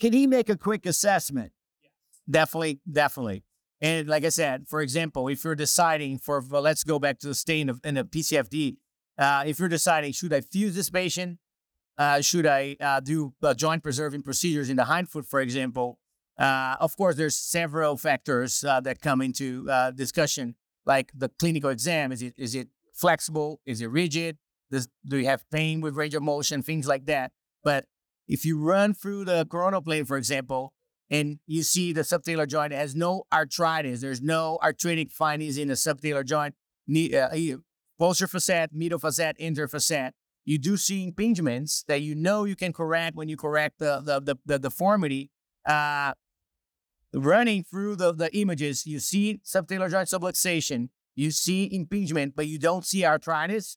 [0.00, 1.52] can he make a quick assessment?
[2.28, 3.44] Definitely, definitely.
[3.80, 7.28] And like I said, for example, if you're deciding for, well, let's go back to
[7.28, 8.76] the stain of in a PCFD.
[9.16, 11.38] Uh, if you're deciding, should I fuse this patient?
[11.96, 15.98] Uh, should I uh, do joint preserving procedures in the hindfoot, for example?
[16.38, 20.54] Uh, of course, there's several factors uh, that come into uh, discussion,
[20.86, 22.12] like the clinical exam.
[22.12, 23.60] Is it is it flexible?
[23.64, 24.38] Is it rigid?
[24.70, 26.62] Does, do you have pain with range of motion?
[26.62, 27.32] Things like that.
[27.64, 27.86] But
[28.26, 30.72] if you run through the coronal plane, for example,
[31.10, 35.74] and you see the subtalar joint has no arthritis, there's no arthritic findings in the
[35.74, 36.54] subtalar joint,
[37.14, 37.56] uh,
[37.98, 40.10] posterior facet, medial facet, interfacet.
[40.44, 44.20] You do see impingements that you know you can correct when you correct the the
[44.20, 45.30] the, the deformity.
[45.66, 46.12] Uh,
[47.14, 52.58] running through the, the images, you see subtalar joint subluxation, you see impingement, but you
[52.58, 53.76] don't see arthritis,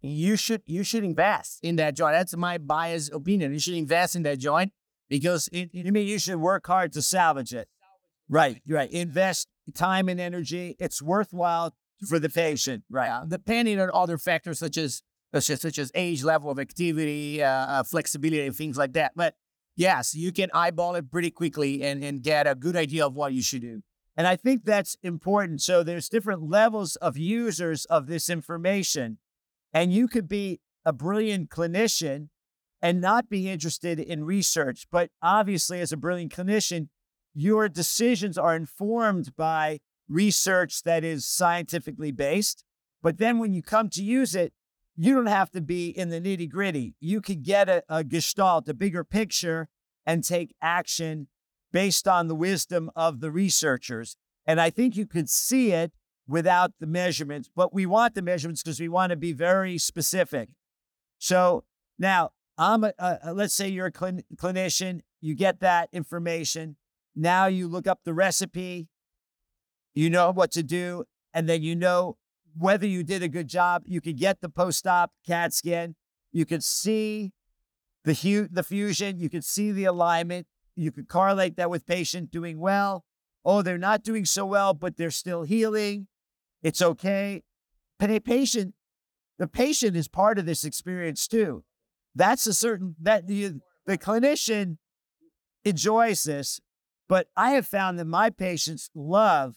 [0.00, 2.12] you should you should invest in that joint.
[2.12, 3.52] That's my biased opinion.
[3.52, 4.72] You should invest in that joint
[5.08, 7.68] because it, it, you mean you should work hard to salvage it.
[8.28, 8.90] Right, right.
[8.92, 10.76] Invest time and energy.
[10.78, 11.74] It's worthwhile
[12.06, 12.84] for the patient.
[12.90, 13.06] Right.
[13.06, 15.02] Yeah, depending on other factors such as
[15.32, 19.12] such as, such as age, level of activity, uh, uh, flexibility, and things like that.
[19.16, 19.34] But
[19.74, 23.32] yes, you can eyeball it pretty quickly and, and get a good idea of what
[23.32, 23.82] you should do.
[24.18, 25.62] And I think that's important.
[25.62, 29.18] So there's different levels of users of this information.
[29.72, 32.30] And you could be a brilliant clinician
[32.82, 34.88] and not be interested in research.
[34.90, 36.88] But obviously, as a brilliant clinician,
[37.32, 39.78] your decisions are informed by
[40.08, 42.64] research that is scientifically based.
[43.00, 44.52] But then when you come to use it,
[44.96, 46.96] you don't have to be in the nitty gritty.
[46.98, 49.68] You could get a, a gestalt, a bigger picture,
[50.04, 51.28] and take action
[51.72, 54.16] based on the wisdom of the researchers.
[54.46, 55.92] And I think you could see it
[56.26, 60.50] without the measurements, but we want the measurements because we want to be very specific.
[61.18, 61.64] So
[61.98, 66.76] now, I'm a, a let's say you're a clin- clinician, you get that information.
[67.14, 68.88] Now you look up the recipe,
[69.94, 72.16] you know what to do, and then you know
[72.56, 73.82] whether you did a good job.
[73.86, 75.94] You could get the post-op CAT scan.
[76.32, 77.32] You could see
[78.04, 79.18] the hu- the fusion.
[79.18, 80.46] You could see the alignment.
[80.78, 83.04] You could correlate that with patient doing well.
[83.44, 86.06] Oh, they're not doing so well, but they're still healing.
[86.62, 87.42] It's okay.
[87.98, 88.74] But a patient,
[89.38, 91.64] the patient is part of this experience too.
[92.14, 93.54] that's a certain that the
[93.86, 94.76] the clinician
[95.64, 96.60] enjoys this,
[97.08, 99.56] but I have found that my patients love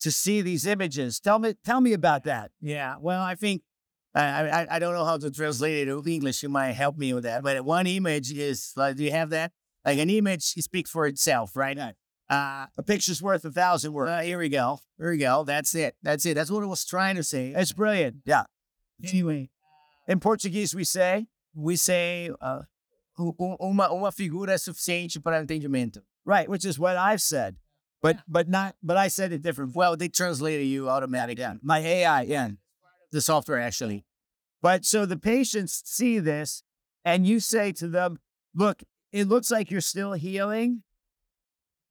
[0.00, 1.20] to see these images.
[1.20, 2.50] Tell me, tell me about that.
[2.60, 2.96] Yeah.
[3.00, 3.62] Well, I think
[4.14, 6.42] I, I I don't know how to translate it to English.
[6.42, 7.42] You might help me with that.
[7.42, 9.52] But one image is like, do you have that?
[9.84, 11.78] Like an image speaks for itself, right?
[12.30, 14.10] Uh, a picture's worth a thousand words.
[14.10, 14.80] Uh, here we go.
[14.98, 15.44] Here we go.
[15.44, 15.94] That's it.
[16.02, 16.34] That's it.
[16.34, 17.52] That's what I was trying to say.
[17.54, 18.16] It's brilliant.
[18.24, 18.44] Yeah.
[19.06, 19.50] Anyway,
[20.08, 22.62] in Portuguese we say we say uh,
[23.18, 26.02] uma uma figura é suficiente para entendimento.
[26.24, 27.56] Right, which is what I've said,
[28.00, 28.76] but but not.
[28.82, 29.76] But I said it different.
[29.76, 31.42] Well, they translated you automatically.
[31.42, 32.22] Yeah, my AI.
[32.22, 32.48] Yeah,
[33.12, 34.06] the software actually.
[34.62, 36.62] But so the patients see this,
[37.04, 38.20] and you say to them,
[38.54, 40.82] "Look, it looks like you're still healing.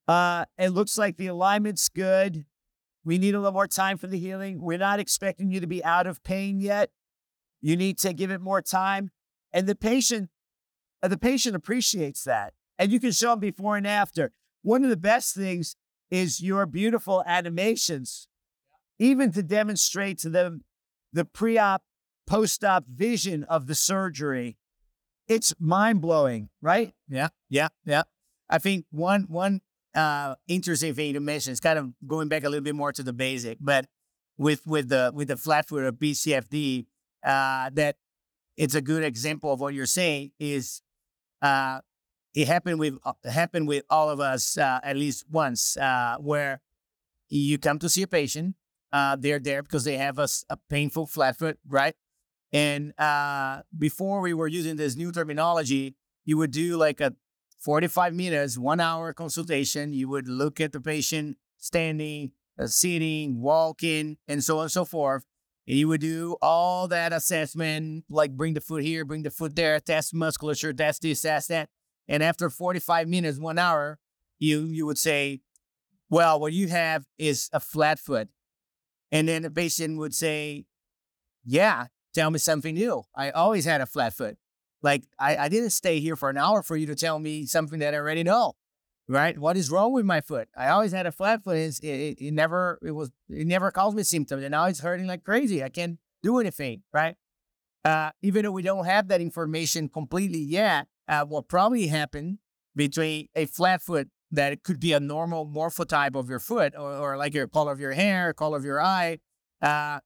[0.09, 2.45] Uh, it looks like the alignment's good.
[3.05, 4.61] We need a little more time for the healing.
[4.61, 6.91] We're not expecting you to be out of pain yet.
[7.61, 9.11] You need to give it more time."
[9.53, 10.31] And the patient,
[11.01, 14.33] uh, the patient appreciates that, and you can show them before and after.
[14.61, 15.77] One of the best things
[16.11, 18.27] is your beautiful animations,
[18.99, 20.65] even to demonstrate to them
[21.13, 21.83] the pre-op,
[22.27, 24.57] post-op vision of the surgery.
[25.33, 26.93] It's mind blowing, right?
[27.09, 28.03] Yeah, yeah, yeah.
[28.49, 29.61] I think one one
[29.95, 33.01] uh, interesting thing to mention is kind of going back a little bit more to
[33.01, 33.87] the basic, but
[34.37, 36.85] with with the with the flat foot or PCFD,
[37.23, 37.95] uh, that
[38.57, 40.81] it's a good example of what you're saying is
[41.41, 41.79] uh,
[42.35, 46.61] it happened with uh, happened with all of us uh, at least once uh, where
[47.29, 48.55] you come to see a patient
[48.91, 51.95] uh, they're there because they have a, a painful flat foot right
[52.53, 57.13] and uh, before we were using this new terminology you would do like a
[57.59, 62.31] 45 minutes one hour consultation you would look at the patient standing
[62.65, 65.25] sitting walking and so on and so forth
[65.67, 69.55] and you would do all that assessment, like bring the foot here, bring the foot
[69.55, 71.69] there, test musculature, test this, test that.
[72.07, 73.97] And after 45 minutes, one hour,
[74.39, 75.39] you you would say,
[76.09, 78.27] well, what you have is a flat foot.
[79.11, 80.65] And then the patient would say,
[81.45, 83.03] yeah, tell me something new.
[83.15, 84.37] I always had a flat foot.
[84.81, 87.79] Like I, I didn't stay here for an hour for you to tell me something
[87.79, 88.55] that I already know
[89.07, 89.37] right?
[89.37, 90.49] What is wrong with my foot?
[90.55, 91.57] I always had a flat foot.
[91.57, 95.07] It, it, it, never, it was, it never caused me symptoms, and now it's hurting
[95.07, 95.63] like crazy.
[95.63, 97.15] I can't do anything, right?
[97.83, 102.37] Uh, even though we don't have that information completely yet, uh, what probably happened
[102.75, 106.93] between a flat foot that it could be a normal morphotype of your foot, or,
[106.93, 109.19] or like your color of your hair, color of your eye.
[109.61, 109.99] Uh,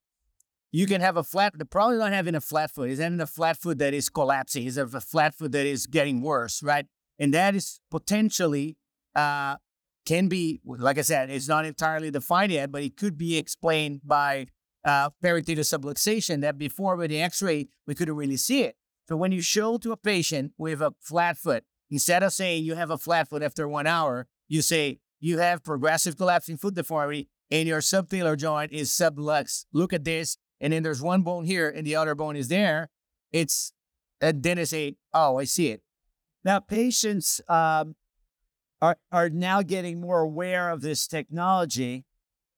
[0.77, 3.25] you can have a flat, the problem not having a flat foot is having a
[3.25, 6.85] flat foot that is collapsing, is a flat foot that is getting worse, right?
[7.17, 8.77] And that is potentially
[9.15, 9.55] uh,
[10.05, 14.01] can be, like I said, it's not entirely defined yet, but it could be explained
[14.05, 14.45] by
[14.85, 18.75] uh, peritalar subluxation that before with the x-ray, we couldn't really see it.
[19.09, 22.75] So when you show to a patient with a flat foot, instead of saying you
[22.75, 27.29] have a flat foot after one hour, you say you have progressive collapsing foot deformity
[27.49, 29.65] and your subtalar joint is sublux.
[29.73, 30.37] Look at this.
[30.59, 32.89] And then there's one bone here and the other bone is there.
[33.31, 33.73] It's,
[34.21, 35.81] and dentist say, oh, I see it.
[36.43, 37.95] Now, patients um,
[38.81, 42.05] are, are now getting more aware of this technology.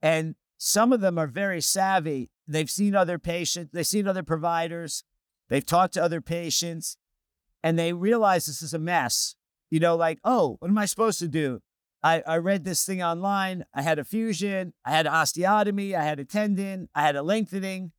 [0.02, 2.30] And some of them are very savvy.
[2.48, 5.04] They've seen other patients, they've seen other providers,
[5.50, 6.98] they've talked to other patients,
[7.64, 9.36] and they realize this is a mess.
[9.70, 11.62] You know, like, oh, what am I supposed to do?
[12.02, 13.66] I, I read this thing online.
[13.74, 17.92] I had a fusion, I had osteotomy, I had a tendon, I had a lengthening,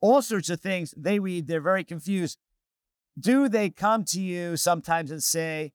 [0.00, 0.94] all sorts of things.
[0.96, 2.38] They read, they're very confused.
[3.18, 5.72] Do they come to you sometimes and say,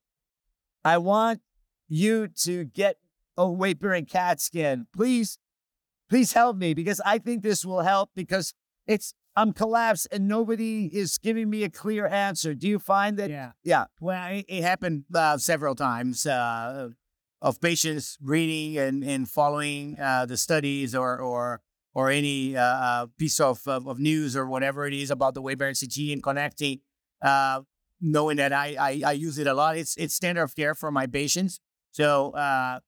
[0.84, 1.40] I want
[1.88, 2.96] you to get
[3.36, 4.86] a weight bearing CAT scan.
[4.94, 5.38] Please,
[6.08, 8.54] please help me because I think this will help because
[8.86, 12.54] it's I'm collapsed and nobody is giving me a clear answer.
[12.54, 13.30] Do you find that?
[13.30, 13.52] Yeah.
[13.62, 13.84] Yeah.
[14.00, 16.90] Well, it, it happened uh, several times uh,
[17.42, 21.60] of patients reading and, and following uh, the studies or or
[21.92, 25.42] or any uh, uh, piece of, of, of news or whatever it is about the
[25.42, 26.78] bearing CT and connecting,
[27.20, 27.62] uh,
[28.00, 29.76] knowing that I, I I use it a lot.
[29.76, 31.60] It's it's standard of care for my patients.
[31.92, 32.80] So, uh,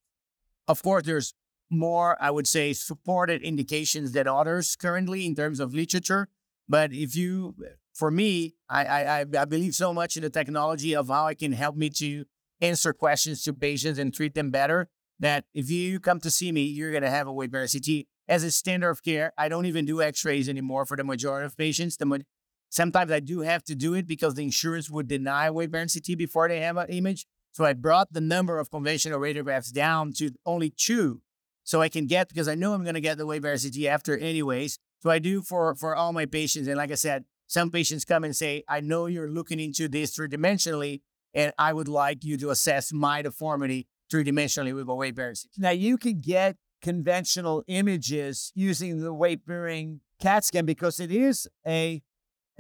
[0.68, 1.34] of course, there's
[1.70, 6.28] more, I would say, supported indications than others currently in terms of literature.
[6.68, 7.57] But if you,
[7.92, 11.53] for me, I, I, I believe so much in the technology of how it can
[11.53, 12.24] help me to
[12.62, 14.88] answer questions to patients and treat them better
[15.18, 18.06] that if you come to see me, you're going to have a weight bearing CT
[18.28, 19.32] as a standard of care.
[19.36, 21.96] I don't even do x-rays anymore for the majority of patients.
[21.96, 22.24] The,
[22.70, 26.16] sometimes I do have to do it because the insurance would deny weight bearing CT
[26.16, 27.26] before they have an image.
[27.52, 31.20] So I brought the number of conventional radiographs down to only two.
[31.64, 33.84] So I can get, because I know I'm going to get the weight bearing CT
[33.84, 34.78] after anyways.
[35.02, 36.66] So I do for, for all my patients.
[36.66, 40.14] And like I said, some patients come and say, I know you're looking into this
[40.14, 41.02] three dimensionally,
[41.35, 45.37] and I would like you to assess my deformity three dimensionally with a weight bearing.
[45.57, 51.49] Now you can get conventional images using the weight bearing CAT scan because it is
[51.66, 52.03] a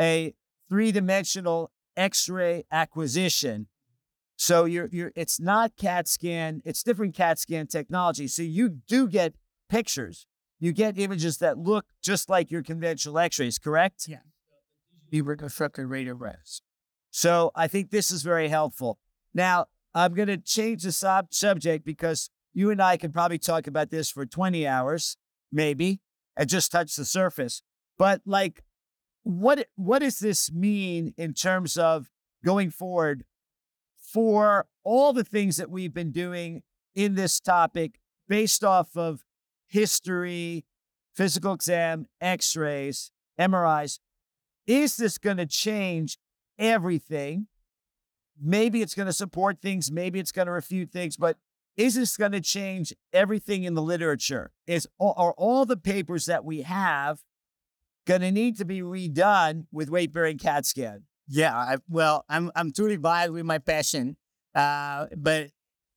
[0.00, 0.34] a
[0.68, 3.66] three dimensional X-ray acquisition.
[4.36, 8.28] So you're you're it's not CAT scan, it's different CAT scan technology.
[8.28, 9.34] So you do get
[9.68, 10.26] pictures.
[10.58, 14.06] You get images that look just like your conventional X-rays, correct?
[14.08, 14.18] Yeah.
[15.10, 16.60] Be reconstructed radiographs.
[17.12, 18.98] So I think this is very helpful.
[19.34, 23.66] Now I'm going to change the sub- subject because you and I can probably talk
[23.66, 25.16] about this for 20 hours,
[25.52, 26.00] maybe,
[26.36, 27.62] and just touch the surface.
[27.98, 28.64] But like,
[29.24, 32.10] what what does this mean in terms of
[32.44, 33.24] going forward
[33.96, 36.62] for all the things that we've been doing
[36.94, 39.22] in this topic based off of
[39.68, 40.64] history,
[41.14, 44.00] physical exam, X-rays, MRIs?
[44.66, 46.18] Is this going to change
[46.58, 47.46] everything?
[48.40, 51.36] Maybe it's going to support things, maybe it's going to refute things, but
[51.76, 54.50] is this going to change everything in the literature?
[54.66, 57.22] Is are all the papers that we have
[58.06, 61.04] going to need to be redone with weight bearing CAT scan?
[61.28, 64.16] Yeah, I, well, I'm I'm truly biased with my passion,
[64.54, 65.50] uh, but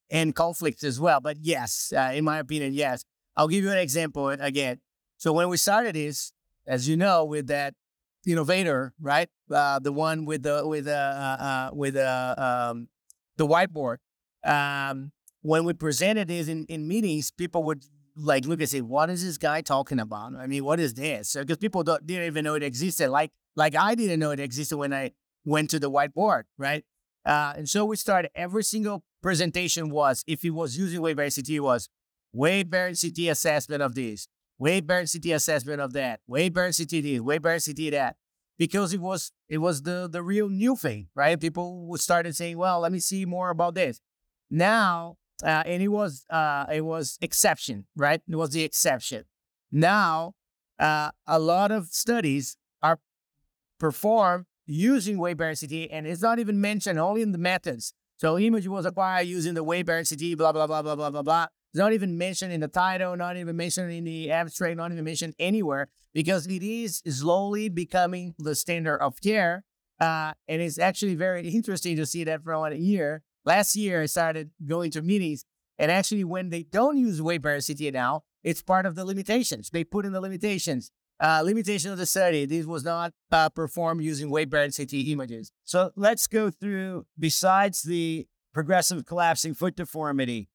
[0.09, 1.19] and conflicts as well.
[1.19, 3.03] But yes, uh, in my opinion, yes.
[3.35, 4.79] I'll give you an example again.
[5.17, 6.31] So when we started this,
[6.65, 7.73] as you know, with that
[8.27, 12.89] innovator, right, uh, the one with the with the uh, uh, with uh, um,
[13.37, 13.97] the whiteboard.
[14.43, 15.11] Um,
[15.41, 17.83] when we presented this in, in meetings, people would
[18.15, 21.35] like look and say, "What is this guy talking about?" I mean, what is this?
[21.37, 23.09] Because people didn't even know it existed.
[23.09, 25.11] Like like I didn't know it existed when I
[25.43, 26.83] went to the whiteboard, right?
[27.25, 28.31] Uh, and so we started.
[28.35, 31.89] Every single presentation was, if he was using bearing CT, was
[32.33, 37.21] bearing CT assessment of this, weight bearing CT assessment of that, weight bearing CT this,
[37.41, 38.15] bearing CT that,
[38.57, 41.39] because it was it was the the real new thing, right?
[41.39, 44.01] People started saying, "Well, let me see more about this."
[44.49, 48.21] Now uh, and it was uh, it was exception, right?
[48.27, 49.25] It was the exception.
[49.71, 50.33] Now,
[50.79, 52.99] uh, a lot of studies are
[53.79, 57.93] performed using weight bearing CT, and it's not even mentioned only in the methods.
[58.17, 61.21] So, image was acquired using the weight bearing CT, blah blah blah blah blah blah
[61.21, 61.47] blah.
[61.75, 65.03] It's not even mentioned in the title, not even mentioned in the abstract, not even
[65.03, 69.65] mentioned anywhere because it is slowly becoming the standard of care.
[69.99, 74.05] Uh, and it's actually very interesting to see that for one year Last year, I
[74.07, 75.45] started going to meetings,
[75.77, 79.69] and actually, when they don't use weight CT now, it's part of the limitations.
[79.69, 80.91] They put in the limitations.
[81.17, 82.45] Uh, limitation of the study.
[82.45, 85.51] This was not uh, performed using weight CT images.
[85.63, 87.05] So let's go through.
[87.17, 90.49] Besides the progressive collapsing foot deformity,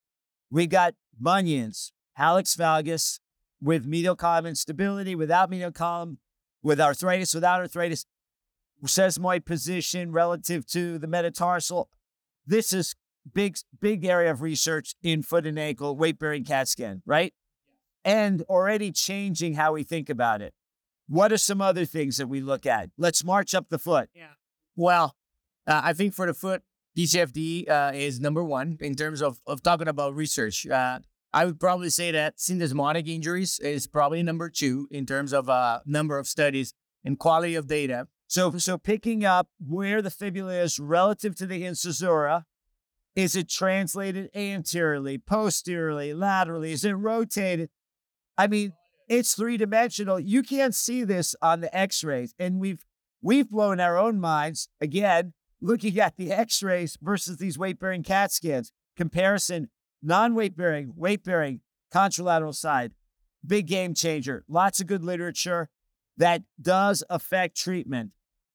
[0.51, 3.21] we got bunions, hallux valgus
[3.63, 6.19] with medial column instability, without medial column,
[6.63, 8.07] with arthritis, without arthritis,
[8.85, 11.91] sesamoid position relative to the metatarsal
[12.51, 12.95] this is
[13.33, 17.33] big big area of research in foot and ankle weight bearing CAT scan, right?
[18.05, 20.55] And already changing how we think about it.
[21.07, 22.91] What are some other things that we look at?
[22.97, 24.11] Let's march up the foot.
[24.15, 24.35] Yeah.
[24.77, 25.17] Well,
[25.67, 26.63] uh, I think for the foot,
[26.97, 30.67] PCFD uh, is number one in terms of, of talking about research.
[30.67, 31.01] Uh,
[31.33, 35.81] I would probably say that syndesmotic injuries is probably number two in terms of uh,
[35.87, 36.75] number of studies
[37.05, 38.09] and quality of data.
[38.27, 42.45] So, so picking up where the fibula is relative to the incisura,
[43.17, 46.73] is it translated anteriorly, posteriorly, laterally?
[46.73, 47.71] Is it rotated?
[48.39, 48.73] I mean,
[49.09, 50.21] it's three dimensional.
[50.21, 52.85] You can't see this on the X-rays, and we've
[53.21, 58.73] we've blown our own minds again looking at the X-rays versus these weight-bearing CAT scans.
[58.97, 59.69] Comparison:
[60.03, 61.61] non-weight bearing, weight bearing,
[61.93, 62.93] contralateral side.
[63.47, 64.45] Big game changer.
[64.49, 65.69] Lots of good literature
[66.17, 68.11] that does affect treatment.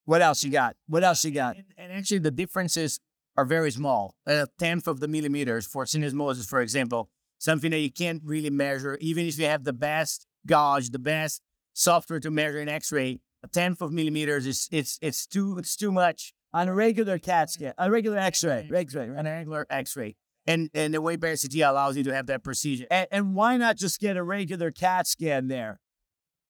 [0.06, 0.76] What else you got?
[0.88, 1.56] What else you got?
[1.56, 3.00] And, and actually, the differences
[3.38, 7.92] are very small, a tenth of the millimeters for syndesmosis, for example, something that you
[7.92, 11.42] can't really measure, even if you have the best gauge, the best
[11.74, 13.20] software to measure an X-ray.
[13.44, 17.50] A tenth of millimeters is it's it's too it's too much on a regular CAT
[17.50, 19.20] scan, a regular X-ray, X-ray, right?
[19.20, 20.16] an regular X-ray.
[20.48, 22.86] And and the weight bearing CT allows you to have that procedure.
[22.92, 25.80] And, and why not just get a regular CAT scan there?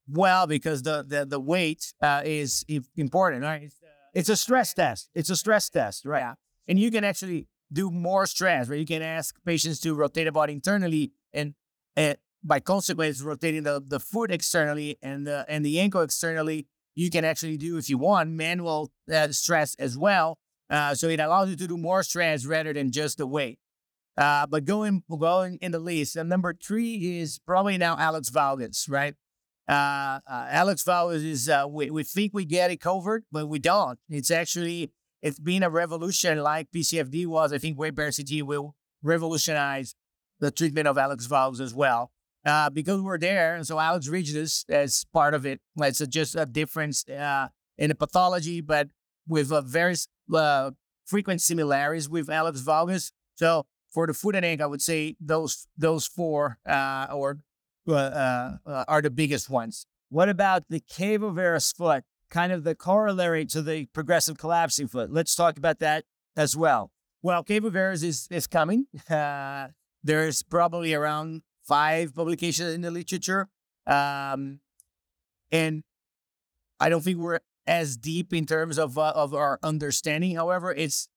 [0.07, 2.65] Well, because the the, the weight uh, is
[2.97, 3.63] important, right?
[3.63, 5.09] It's, uh, it's a stress test.
[5.13, 6.19] It's a stress test, right?
[6.19, 6.33] Yeah.
[6.67, 8.79] And you can actually do more stress, right?
[8.79, 11.53] You can ask patients to rotate the body internally and,
[11.95, 16.67] and by consequence, rotating the, the foot externally and the and the ankle externally.
[16.93, 20.37] You can actually do, if you want, manual uh, stress as well.
[20.69, 23.59] Uh, so it allows you to do more stress rather than just the weight.
[24.17, 28.89] Uh, but going going in the list, and number three is probably now hallux valgus,
[28.89, 29.15] right?
[29.67, 33.59] Uh, uh, hallux valgus is, uh, we, we think we get it covered, but we
[33.59, 33.99] don't.
[34.09, 34.91] It's actually,
[35.21, 37.51] it's been a revolution like PCFD was.
[37.51, 39.95] I think weight bearing CT will revolutionize
[40.39, 42.11] the treatment of hallux valgus as well.
[42.45, 45.59] Uh, because we're there, and so hallux rigidus as part of it.
[45.77, 47.47] It's a, just a difference uh,
[47.77, 48.89] in the pathology, but
[49.27, 49.95] with a very
[51.05, 53.11] frequent similarities with hallux valgus.
[53.33, 57.39] So for the foot and ankle, I would say those those four uh, or
[57.87, 59.87] uh, uh, are the biggest ones.
[60.09, 62.03] What about the cavo varus foot?
[62.29, 65.13] Kind of the corollary to the progressive collapsing foot.
[65.13, 66.03] Let's talk about that
[66.35, 66.91] as well.
[67.23, 68.87] Well, cavo varus is is coming.
[69.09, 69.69] Uh,
[70.03, 73.47] there's probably around five publications in the literature,
[73.87, 74.59] um,
[75.51, 75.83] and
[76.79, 80.35] I don't think we're as deep in terms of uh, of our understanding.
[80.35, 81.07] However, it's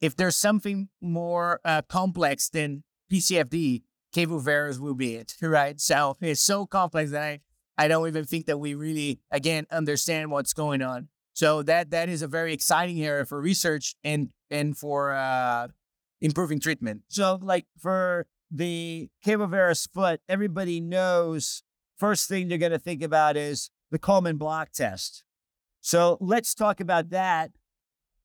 [0.00, 3.82] if there's something more uh, complex than PCFD,
[4.14, 5.80] cavo varus will be it, right?
[5.80, 7.40] So it's so complex that I
[7.80, 11.08] I don't even think that we really again understand what's going on.
[11.32, 15.68] So that that is a very exciting area for research and and for uh,
[16.20, 17.02] improving treatment.
[17.08, 21.62] So, like for the cavo varus foot, everybody knows
[21.96, 25.24] first thing they're going to think about is the Coleman block test.
[25.80, 27.52] So let's talk about that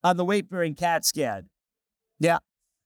[0.03, 1.49] on the weight bearing CAT scan.
[2.23, 2.39] Yeah.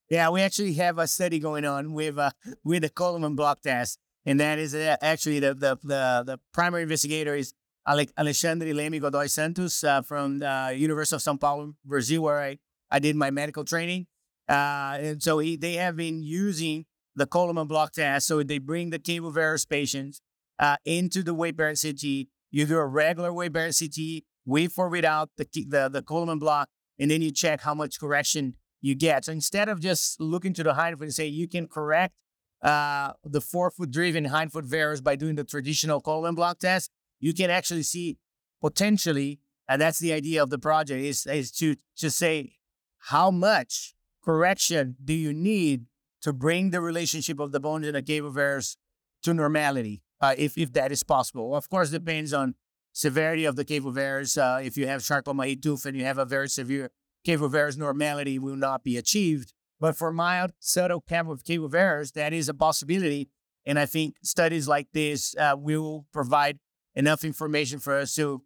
[0.09, 2.31] Yeah, we actually have a study going on with uh,
[2.63, 6.83] with the Coleman block test, and that is uh, actually the, the the the primary
[6.83, 7.53] investigator is
[7.87, 12.57] Ale- Alexandre Leme Godoy Santos uh, from the University of São Paulo, Brazil, where I,
[12.89, 14.07] I did my medical training.
[14.49, 16.85] Uh, and so he, they have been using
[17.15, 18.27] the Coleman block test.
[18.27, 20.21] So they bring the cavo varus patients
[20.57, 22.03] uh, into the weight bearing CT.
[22.49, 26.69] You do a regular weight bearing CT with or without the, the, the Coleman block,
[26.97, 29.25] and then you check how much correction you get.
[29.25, 32.13] So instead of just looking to the hindfoot and say you can correct
[32.61, 37.49] uh, the forefoot driven hindfoot varus by doing the traditional Coleman block test, you can
[37.49, 38.17] actually see
[38.61, 42.53] potentially, and that's the idea of the project, is, is to just say
[42.97, 45.85] how much correction do you need
[46.21, 48.77] to bring the relationship of the bones and the cavo varus
[49.23, 51.55] to normality, uh, if, if that is possible.
[51.55, 52.55] Of course, depends on
[52.91, 54.37] severity of the cavo varus.
[54.37, 56.91] Uh, if you have Charcot-Marie tooth and you have a very severe
[57.25, 59.53] varus, normality will not be achieved.
[59.79, 63.29] But for mild subtle varus, that is a possibility.
[63.65, 66.59] And I think studies like this uh, will provide
[66.95, 68.41] enough information for us to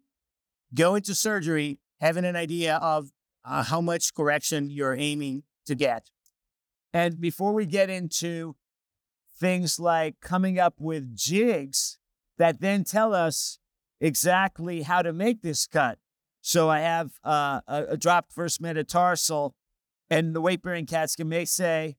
[0.74, 3.12] go into surgery having an idea of
[3.44, 6.10] uh, how much correction you're aiming to get.
[6.92, 8.56] And before we get into
[9.38, 11.98] things like coming up with jigs
[12.38, 13.58] that then tell us
[14.00, 15.98] exactly how to make this cut.
[16.42, 19.54] So I have uh, a, a dropped first metatarsal,
[20.10, 21.96] and the weight bearing CAT scan may say,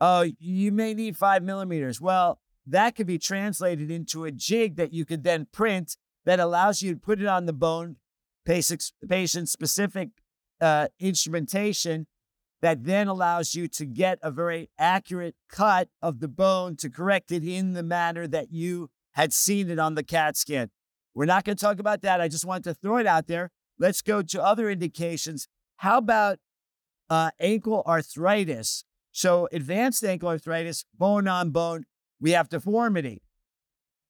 [0.00, 2.00] oh, you may need five millimeters.
[2.00, 6.82] Well, that could be translated into a jig that you could then print that allows
[6.82, 7.96] you to put it on the bone,
[8.44, 10.10] patient specific
[10.60, 12.06] uh, instrumentation
[12.60, 17.30] that then allows you to get a very accurate cut of the bone to correct
[17.30, 20.70] it in the manner that you had seen it on the CAT scan.
[21.14, 22.20] We're not going to talk about that.
[22.20, 23.50] I just wanted to throw it out there.
[23.78, 25.48] Let's go to other indications.
[25.76, 26.38] How about
[27.08, 28.84] uh, ankle arthritis?
[29.12, 31.84] So, advanced ankle arthritis, bone on bone,
[32.20, 33.22] we have deformity.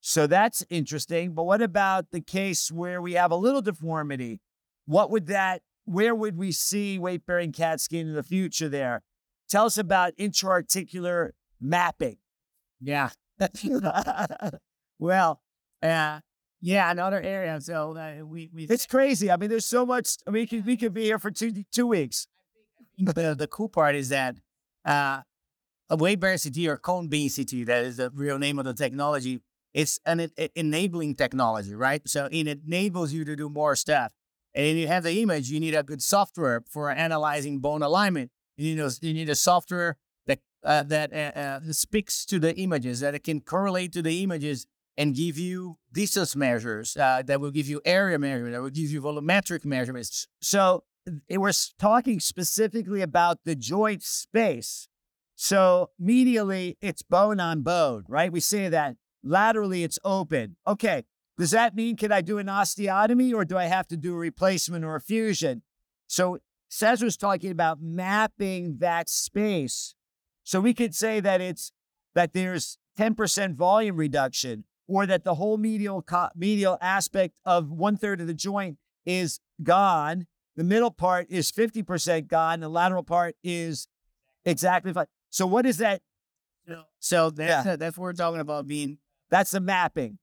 [0.00, 1.32] So that's interesting.
[1.34, 4.40] But what about the case where we have a little deformity?
[4.86, 9.02] What would that where would we see weight bearing CAT scan in the future there?
[9.48, 12.18] Tell us about intra-articular mapping.
[12.80, 13.08] Yeah.
[14.98, 15.40] well,
[15.82, 16.20] uh,
[16.60, 17.60] yeah, another area.
[17.60, 19.30] So uh, we, we it's crazy.
[19.30, 20.16] I mean, there's so much.
[20.26, 22.26] I mean, we could, we could be here for two two weeks.
[22.98, 24.36] the, the cool part is that
[24.84, 25.22] uh,
[25.96, 29.40] bearing CT or cone beam CT, that is the real name of the technology.
[29.72, 32.06] It's an it, enabling technology, right?
[32.08, 34.12] So it enables you to do more stuff.
[34.54, 38.30] And you have the image, you need a good software for analyzing bone alignment.
[38.56, 42.56] You need a, you need a software that uh, that uh, uh, speaks to the
[42.56, 44.66] images, that it can correlate to the images
[44.98, 48.90] and give you distance measures, uh, that will give you area measurement, that will give
[48.90, 50.26] you volumetric measurements.
[50.42, 50.82] So
[51.28, 54.88] it was talking specifically about the joint space.
[55.36, 58.32] So medially, it's bone on bone, right?
[58.32, 58.96] We say that.
[59.22, 60.56] Laterally, it's open.
[60.66, 61.04] Okay,
[61.38, 64.18] does that mean can I do an osteotomy or do I have to do a
[64.18, 65.62] replacement or a fusion?
[66.08, 66.38] So
[66.68, 69.94] Cesar was talking about mapping that space.
[70.42, 71.72] So we could say that it's
[72.14, 77.96] that there's 10% volume reduction or that the whole medial co- medial aspect of one
[77.96, 80.26] third of the joint is gone.
[80.56, 82.60] The middle part is 50% gone.
[82.60, 83.86] The lateral part is
[84.44, 85.06] exactly fine.
[85.30, 86.02] So what is that?
[86.98, 87.76] So that's, yeah.
[87.76, 88.98] that's what we're talking about being.
[89.30, 90.18] That's the mapping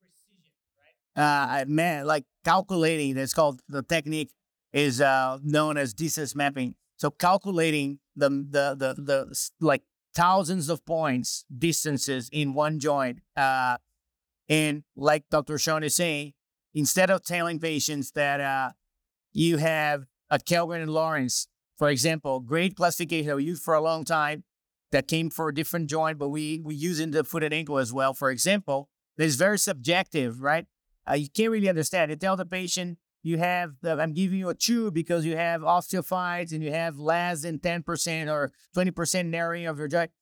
[1.16, 1.60] right?
[1.60, 3.14] uh, man, like calculating.
[3.14, 4.30] That's called the technique
[4.72, 6.74] is uh, known as distance mapping.
[6.98, 9.82] So calculating the the the the like
[10.14, 13.20] thousands of points distances in one joint.
[13.36, 13.76] Uh,
[14.48, 15.54] and like Dr.
[15.54, 16.34] Schon is saying,
[16.74, 18.70] instead of telling patients that uh,
[19.32, 23.80] you have a Kellgren and Lawrence, for example, great classification that we used for a
[23.80, 24.44] long time
[24.92, 27.78] that came for a different joint, but we we use in the foot and ankle
[27.78, 28.14] as well.
[28.14, 30.66] For example, that is very subjective, right?
[31.08, 32.10] Uh, you can't really understand.
[32.10, 35.62] You tell the patient you have the, I'm giving you a tube because you have
[35.62, 40.12] osteophytes and you have less than 10% or 20% narrowing of your joint.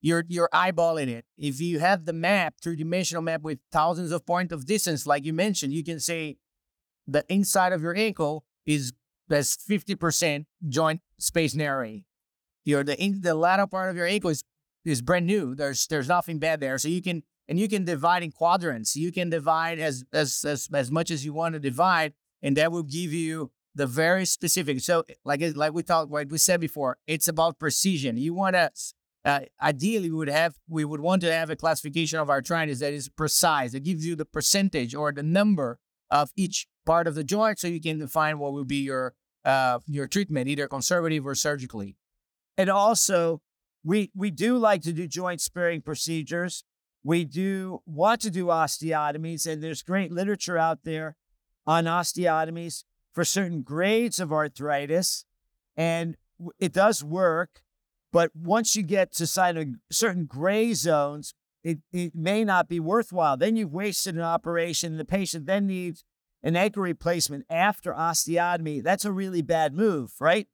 [0.00, 1.24] You're you're eyeballing it.
[1.36, 5.32] If you have the map, three-dimensional map with thousands of point of distance, like you
[5.32, 6.36] mentioned, you can say
[7.06, 8.92] the inside of your ankle is
[9.28, 12.04] that's 50% joint space narrowing.
[12.64, 14.44] Your the in, the lateral part of your ankle is
[14.84, 15.54] is brand new.
[15.54, 16.78] There's there's nothing bad there.
[16.78, 18.94] So you can and you can divide in quadrants.
[18.94, 22.70] You can divide as as as, as much as you want to divide, and that
[22.70, 24.80] will give you the very specific.
[24.80, 28.16] So like like we talked, like we said before, it's about precision.
[28.16, 28.70] You want to
[29.24, 32.92] uh, ideally we would have we would want to have a classification of arthritis that
[32.92, 33.74] is precise.
[33.74, 35.78] It gives you the percentage or the number
[36.10, 39.14] of each part of the joint, so you can define what will be your
[39.44, 41.96] uh, your treatment, either conservative or surgically.
[42.56, 43.40] And also,
[43.84, 46.64] we we do like to do joint sparing procedures.
[47.04, 51.16] We do want to do osteotomies, and there's great literature out there
[51.66, 55.24] on osteotomies for certain grades of arthritis,
[55.76, 56.16] and
[56.58, 57.62] it does work.
[58.12, 63.36] But once you get to certain gray zones, it, it may not be worthwhile.
[63.36, 64.96] Then you've wasted an operation.
[64.96, 66.04] The patient then needs
[66.42, 68.82] an ankle replacement after osteotomy.
[68.82, 70.46] That's a really bad move, right?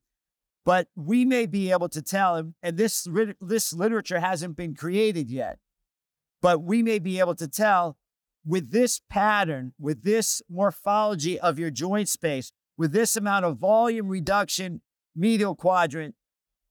[0.65, 3.07] But we may be able to tell and this,
[3.41, 5.59] this literature hasn't been created yet,
[6.41, 7.99] but we may be able to tell
[8.47, 14.09] with this pattern, with this morphology of your joint space, with this amount of volume
[14.09, 14.81] reduction,
[15.15, 16.15] medial quadrant,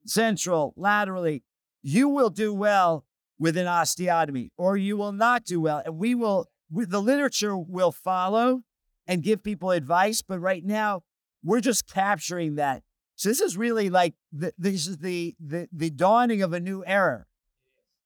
[0.06, 1.44] central, laterally,
[1.82, 3.06] you will do well
[3.40, 5.82] with an osteotomy or you will not do well.
[5.86, 8.64] And we will, the literature will follow
[9.08, 10.22] and give people advice.
[10.22, 11.04] But right now,
[11.44, 12.84] we're just capturing that.
[13.16, 16.84] So this is really like the, this is the, the the dawning of a new
[16.86, 17.26] era,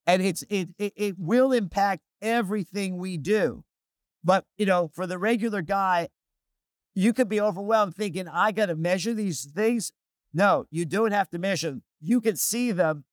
[0.06, 3.64] and it's it, it it will impact everything we do.
[4.24, 6.10] But you know, for the regular guy,
[6.94, 9.94] you could be overwhelmed thinking, "I got to measure these things."
[10.34, 13.06] No, you don't have to measure you can see them.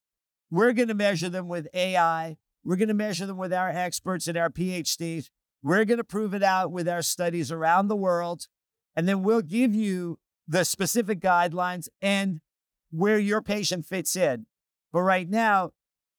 [0.51, 2.37] We're going to measure them with AI.
[2.65, 5.29] We're going to measure them with our experts and our PhDs.
[5.63, 8.47] We're going to prove it out with our studies around the world.
[8.97, 12.41] And then we'll give you the specific guidelines and
[12.91, 14.47] where your patient fits in.
[14.93, 15.71] But right now,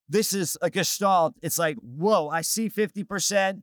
[0.09, 1.35] this is a gestalt.
[1.41, 3.61] It's like, whoa, I see 50%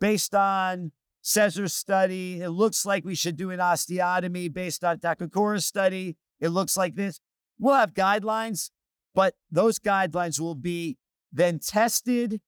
[0.00, 2.40] based on Cesar's study.
[2.40, 6.16] It looks like we should do an osteotomy based on Takakura's study.
[6.40, 7.20] It looks like this.
[7.60, 8.70] We'll have guidelines,
[9.14, 10.96] but those guidelines will be
[11.30, 12.40] then tested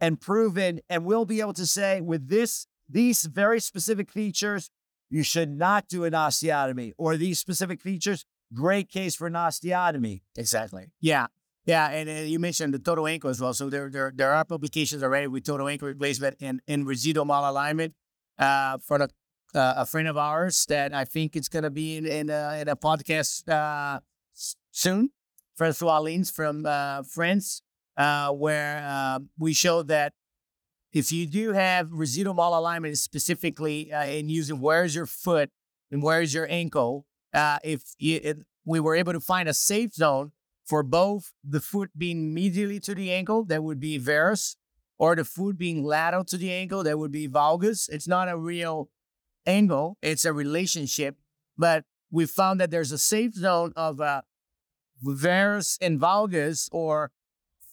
[0.00, 4.70] and proven, and we'll be able to say with this, these very specific features,
[5.10, 8.24] you should not do an osteotomy, or these specific features,
[8.54, 10.22] great case for an osteotomy.
[10.36, 10.86] Exactly.
[11.00, 11.26] Yeah.
[11.66, 13.52] Yeah, and uh, you mentioned the total ankle as well.
[13.52, 17.92] So there, there, there are publications already with total ankle replacement and, and residual malalignment
[18.38, 19.06] uh, for uh,
[19.54, 22.68] a friend of ours that I think it's going to be in, in, a, in
[22.68, 24.00] a podcast uh,
[24.78, 25.10] soon.
[25.56, 27.62] Francois Lintz from uh, France,
[27.96, 30.12] uh, where uh, we showed that
[30.92, 35.50] if you do have residual malalignment, specifically uh, in using where's your foot
[35.90, 39.94] and where's your ankle, uh, if you, it, we were able to find a safe
[39.94, 40.32] zone
[40.64, 44.56] for both the foot being medially to the ankle, that would be varus,
[44.98, 47.88] or the foot being lateral to the ankle, that would be valgus.
[47.88, 48.90] It's not a real
[49.44, 51.16] angle, it's a relationship,
[51.56, 54.00] but we found that there's a safe zone of
[55.02, 57.10] varus and valgus or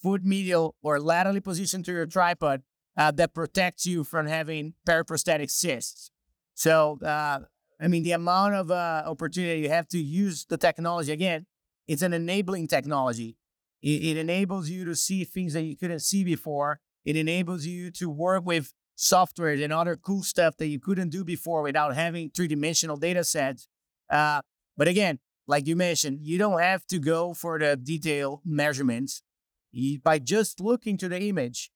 [0.01, 2.61] foot medial or laterally positioned to your tripod
[2.97, 6.11] uh, that protects you from having periprosthetic cysts.
[6.53, 7.39] So, uh,
[7.81, 11.45] I mean, the amount of uh, opportunity you have to use the technology again,
[11.87, 13.37] it's an enabling technology.
[13.81, 16.79] It, it enables you to see things that you couldn't see before.
[17.03, 21.23] It enables you to work with software and other cool stuff that you couldn't do
[21.23, 23.67] before without having three dimensional data sets.
[24.09, 24.41] Uh,
[24.77, 29.21] but again, like you mentioned, you don't have to go for the detailed measurements.
[29.71, 31.71] You, by just looking to the image,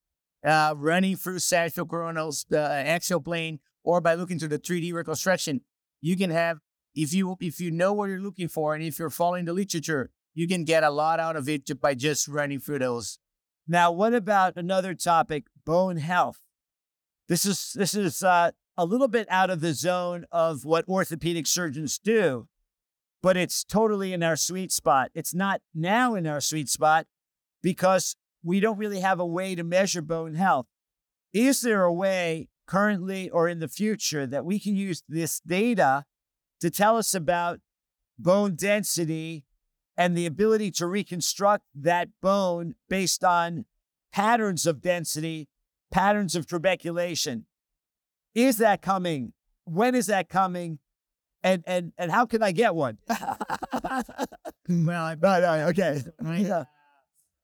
[0.46, 5.62] uh, running through sagittal coronals, the axial plane, or by looking to the 3D reconstruction,
[6.02, 6.60] you can have
[6.96, 10.10] if you if you know what you're looking for and if you're following the literature,
[10.34, 13.20] you can get a lot out of it by just running through those.
[13.68, 16.40] Now, what about another topic, bone health?
[17.28, 21.46] This is this is uh, a little bit out of the zone of what orthopedic
[21.46, 22.48] surgeons do,
[23.22, 25.12] but it's totally in our sweet spot.
[25.14, 27.06] It's not now in our sweet spot
[27.62, 30.68] because we don't really have a way to measure bone health.
[31.34, 36.06] Is there a way currently or in the future that we can use this data
[36.62, 37.60] to tell us about
[38.18, 39.44] bone density
[39.98, 43.66] and the ability to reconstruct that bone based on
[44.14, 45.50] patterns of density,
[45.92, 47.46] patterns of trabeculation?
[48.34, 49.34] Is that coming?
[49.66, 50.80] When is that coming?
[51.42, 52.98] And and and how can I get one?
[53.10, 53.26] well,
[54.68, 56.04] I, no, no, okay.
[56.22, 56.66] Yeah.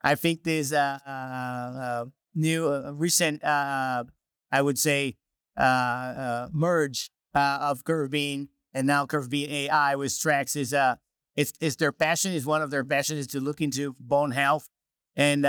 [0.06, 4.04] I think there's a, uh, uh, new, uh, recent, uh,
[4.52, 5.16] I would say,
[5.58, 10.96] uh, uh, merge of CurveBeam and now CurveBeam AI with Strax is uh,
[11.36, 12.34] it's, it's their passion.
[12.34, 14.70] Is one of their passions is to look into bone health.
[15.16, 15.46] And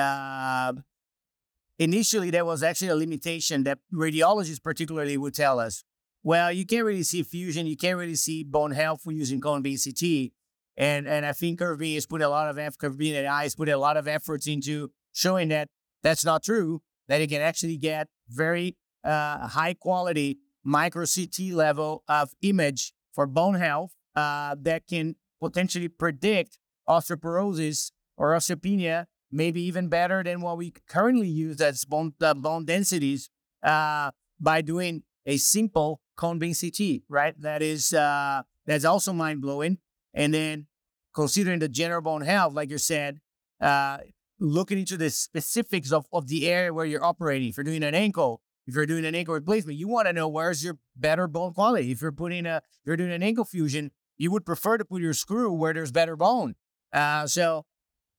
[1.78, 5.84] initially, there was actually a limitation that radiologists particularly would tell us.
[6.26, 7.68] Well, you can't really see fusion.
[7.68, 10.32] You can't really see bone health using cone beam CT.
[10.76, 13.68] And and I think CurveBeam has put a lot of effort, CurveBeam AI has put
[13.68, 15.68] a lot of efforts into showing that
[16.02, 16.82] that's not true.
[17.06, 23.28] That you can actually get very uh, high quality micro CT level of image for
[23.28, 26.58] bone health uh, that can potentially predict
[26.88, 32.64] osteoporosis or osteopenia, maybe even better than what we currently use as bone uh, bone
[32.64, 33.30] densities
[33.62, 34.10] uh,
[34.40, 37.02] by doing a simple cone beam CT.
[37.08, 39.78] Right, that is uh, that's also mind blowing.
[40.14, 40.66] And then
[41.14, 43.20] considering the general bone health, like you said,
[43.60, 43.98] uh,
[44.38, 47.48] looking into the specifics of, of the area where you're operating.
[47.48, 50.28] If you're doing an ankle, if you're doing an ankle replacement, you want to know
[50.28, 51.90] where's your better bone quality.
[51.90, 55.02] If you're putting a, if you're doing an ankle fusion, you would prefer to put
[55.02, 56.54] your screw where there's better bone.
[56.92, 57.64] Uh, so,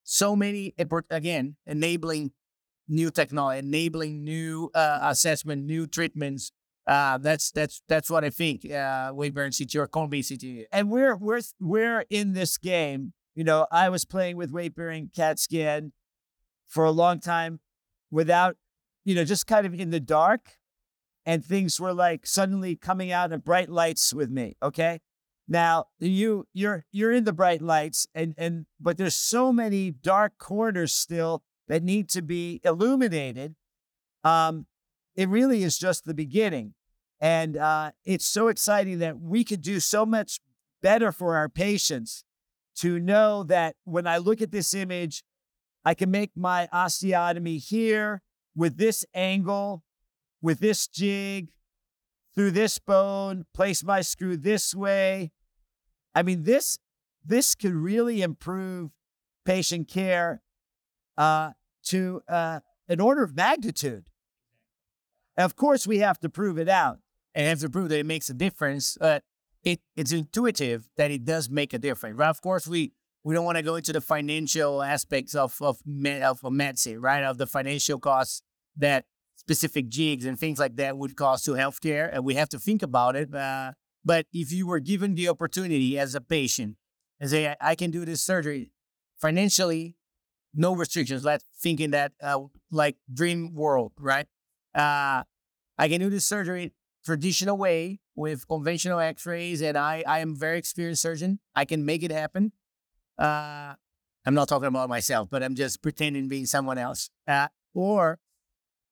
[0.03, 0.73] so many
[1.09, 2.31] again enabling
[2.87, 6.51] new technology, enabling new uh, assessment, new treatments
[6.87, 8.69] uh, that's that's that's what I think.
[8.69, 13.13] Uh, bearing CT or beam CT, and we're we're we're in this game.
[13.35, 15.39] You know, I was playing with weight bearing CAT
[16.65, 17.59] for a long time
[18.09, 18.55] without,
[19.05, 20.53] you know, just kind of in the dark,
[21.25, 24.55] and things were like suddenly coming out of bright lights with me.
[24.63, 25.01] Okay,
[25.45, 30.37] now you you're you're in the bright lights, and and but there's so many dark
[30.37, 33.55] corners still that need to be illuminated.
[34.23, 34.67] Um,
[35.17, 36.75] it really is just the beginning.
[37.19, 40.39] And uh, it's so exciting that we could do so much
[40.81, 42.23] better for our patients
[42.75, 45.23] to know that when I look at this image,
[45.83, 48.21] I can make my osteotomy here
[48.55, 49.83] with this angle,
[50.41, 51.49] with this jig,
[52.35, 55.31] through this bone, place my screw this way.
[56.13, 56.77] I mean, this
[57.25, 58.91] this could really improve
[59.43, 60.41] patient care
[61.17, 61.51] uh,
[61.85, 64.05] to uh, an order of magnitude.
[65.35, 66.99] Of course, we have to prove it out
[67.37, 68.97] and have to prove that it makes a difference.
[68.99, 69.23] But
[69.63, 72.17] it, it's intuitive that it does make a difference.
[72.17, 72.29] Right?
[72.29, 76.51] Of course, we we don't want to go into the financial aspects of of of
[76.51, 77.23] medicine, right?
[77.23, 78.41] Of the financial costs
[78.75, 82.59] that specific jigs and things like that would cost to healthcare, and we have to
[82.59, 83.33] think about it.
[83.33, 83.73] Uh,
[84.03, 86.75] but if you were given the opportunity as a patient
[87.19, 88.71] and say, I, I can do this surgery
[89.21, 89.95] financially,
[90.55, 91.23] no restrictions.
[91.23, 92.39] Let's thinking that uh,
[92.71, 94.25] like dream world, right?
[94.73, 95.23] Uh,
[95.77, 96.73] I can do this surgery
[97.07, 101.39] traditional way with conventional x-rays and I, I am very experienced surgeon.
[101.55, 102.51] I can make it happen.
[103.17, 103.75] Uh,
[104.25, 107.09] I'm not talking about myself, but I'm just pretending being someone else.
[107.25, 108.19] Uh, or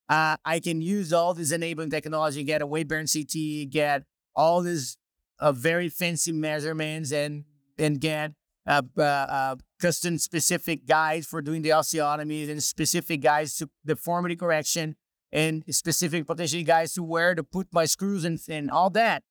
[0.08, 4.04] uh, I can use all this enabling technology, get a weight bearing CT, get
[4.34, 4.96] all these
[5.38, 7.44] uh, very fancy measurements and,
[7.78, 8.32] and get
[8.66, 14.96] uh, uh, custom specific guides for doing the osteotomy and specific guides to deformity correction
[15.36, 19.22] and specific potentially guys to where to put my screws and, and all that.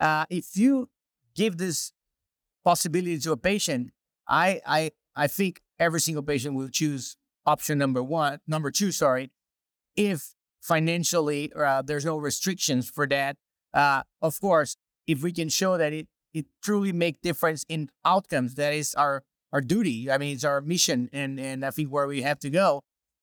[0.00, 0.88] Uh, if you
[1.34, 1.92] give this
[2.64, 3.90] possibility to a patient,
[4.26, 9.32] I, I, I think every single patient will choose option number one, number two, sorry,
[9.96, 13.36] if financially uh, there's no restrictions for that.
[13.74, 18.54] Uh, of course, if we can show that it, it truly make difference in outcomes,
[18.54, 20.10] that is our, our duty.
[20.10, 22.82] I mean, it's our mission and, and I think where we have to go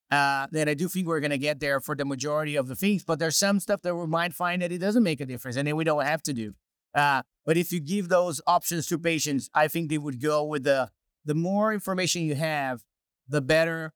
[0.09, 2.75] uh, then I do think we're going to get there for the majority of the
[2.75, 3.03] things.
[3.03, 5.67] But there's some stuff that we might find that it doesn't make a difference, and
[5.67, 6.53] then we don't have to do.
[6.95, 10.63] Uh, but if you give those options to patients, I think they would go with
[10.63, 10.89] the
[11.25, 12.83] the more information you have,
[13.27, 13.93] the better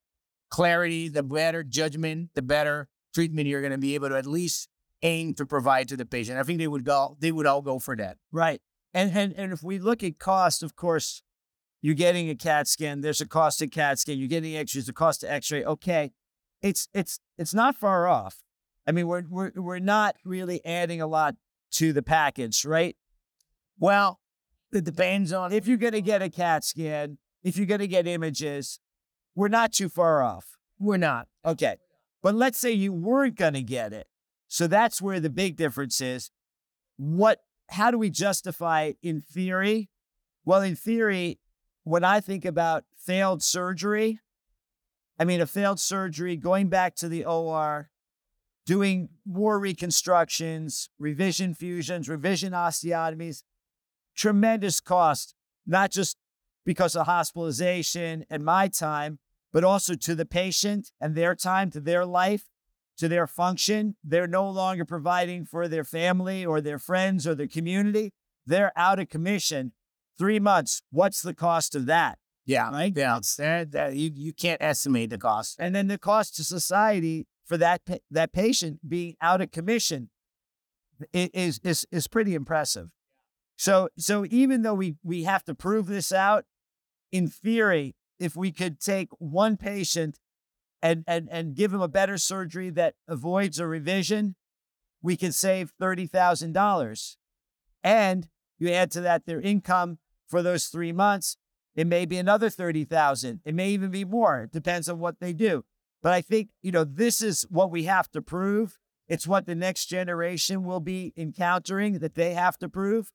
[0.50, 4.68] clarity, the better judgment, the better treatment you're going to be able to at least
[5.02, 6.38] aim to provide to the patient.
[6.38, 7.18] I think they would go.
[7.20, 8.18] They would all go for that.
[8.32, 8.62] Right.
[8.94, 11.24] And and and if we look at cost, of course,
[11.82, 13.02] you're getting a CAT scan.
[13.02, 14.18] There's a cost to CAT scan.
[14.18, 14.86] You're getting X-rays.
[14.86, 15.64] The cost to X-ray.
[15.64, 16.12] Okay,
[16.62, 18.44] it's it's it's not far off.
[18.88, 21.36] I mean, we're we're we're not really adding a lot
[21.72, 22.96] to the package, right?
[23.80, 24.20] Well,
[24.72, 27.88] it depends on If you're going to get a CAT scan, if you're going to
[27.88, 28.80] get images,
[29.36, 30.58] we're not too far off.
[30.80, 31.28] we're not.
[31.46, 31.78] Okay.
[32.22, 34.08] But let's say you weren't going to get it.
[34.48, 36.30] So that's where the big difference is.
[36.98, 39.90] What, how do we justify it in theory?
[40.46, 41.40] Well, in theory,
[41.84, 44.20] when I think about failed surgery,
[45.20, 47.90] I mean, a failed surgery, going back to the OR,
[48.66, 53.44] doing more reconstructions, revision fusions, revision osteotomies,
[54.16, 56.18] tremendous cost, not just
[56.66, 59.20] because of hospitalization and my time,
[59.52, 62.46] but also to the patient and their time, to their life,
[62.98, 63.96] to their function.
[64.04, 68.14] They're no longer providing for their family or their friends or their community.
[68.46, 69.74] They're out of commission.
[70.22, 70.84] Three months.
[70.92, 72.20] What's the cost of that?
[72.46, 72.70] Yeah.
[72.70, 72.94] Right?
[72.96, 73.18] Yeah.
[73.18, 75.56] It's that, that you, you can't estimate the cost.
[75.58, 80.12] And then the cost to society for that that patient being out of commission
[81.12, 82.90] is is is pretty impressive.
[83.58, 86.46] So so even though we we have to prove this out,
[87.12, 90.20] in theory, if we could take one patient
[90.84, 94.36] and and and give him a better surgery that avoids a revision,
[95.02, 97.18] we could save thirty thousand dollars.
[97.84, 98.28] And
[98.60, 99.98] you add to that their income
[100.32, 101.38] for those three months,
[101.76, 103.42] it may be another 30,000.
[103.46, 104.44] It may even be more.
[104.44, 105.64] It depends on what they do.
[106.02, 108.80] But I think, you know, this is what we have to prove.
[109.08, 113.12] It's what the next generation will be encountering that they have to prove.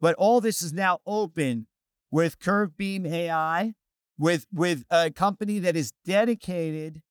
[0.00, 1.68] But all this is now open
[2.10, 3.74] with CurveBeam AI,
[4.18, 7.02] with with a company that is dedicated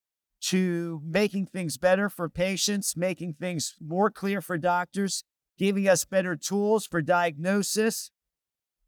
[0.41, 5.23] to making things better for patients, making things more clear for doctors,
[5.57, 8.11] giving us better tools for diagnosis,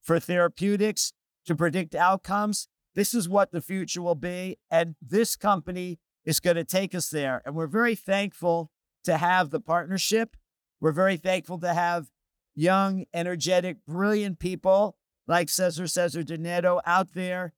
[0.08, 1.12] for therapeutics,
[1.46, 2.68] to predict outcomes.
[2.96, 4.58] This is what the future will be.
[4.72, 7.42] And this company is going to take us there.
[7.46, 8.72] And we're very thankful
[9.04, 10.36] to have the partnership.
[10.80, 12.08] We're very thankful to have
[12.56, 14.98] young, energetic, brilliant people
[15.28, 17.54] like Cesar Cesar de Netto out there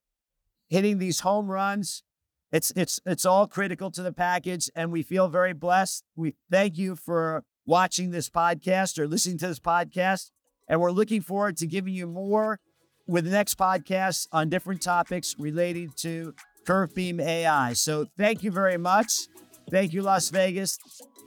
[0.69, 2.03] hitting these home runs.
[2.51, 6.03] It's it's it's all critical to the package, and we feel very blessed.
[6.15, 10.31] We thank you for watching this podcast or listening to this podcast,
[10.69, 12.59] and we're looking forward to giving you more
[13.07, 16.33] with the next podcast on different topics related to
[16.65, 17.73] CurveBeam AI.
[17.73, 19.27] So thank you very much.
[19.71, 20.77] Thank you, Las Vegas.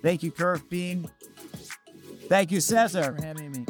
[0.02, 1.10] Thank you, CurveBeam.
[2.28, 3.14] Thank you, Cesar.
[3.16, 3.66] for having me.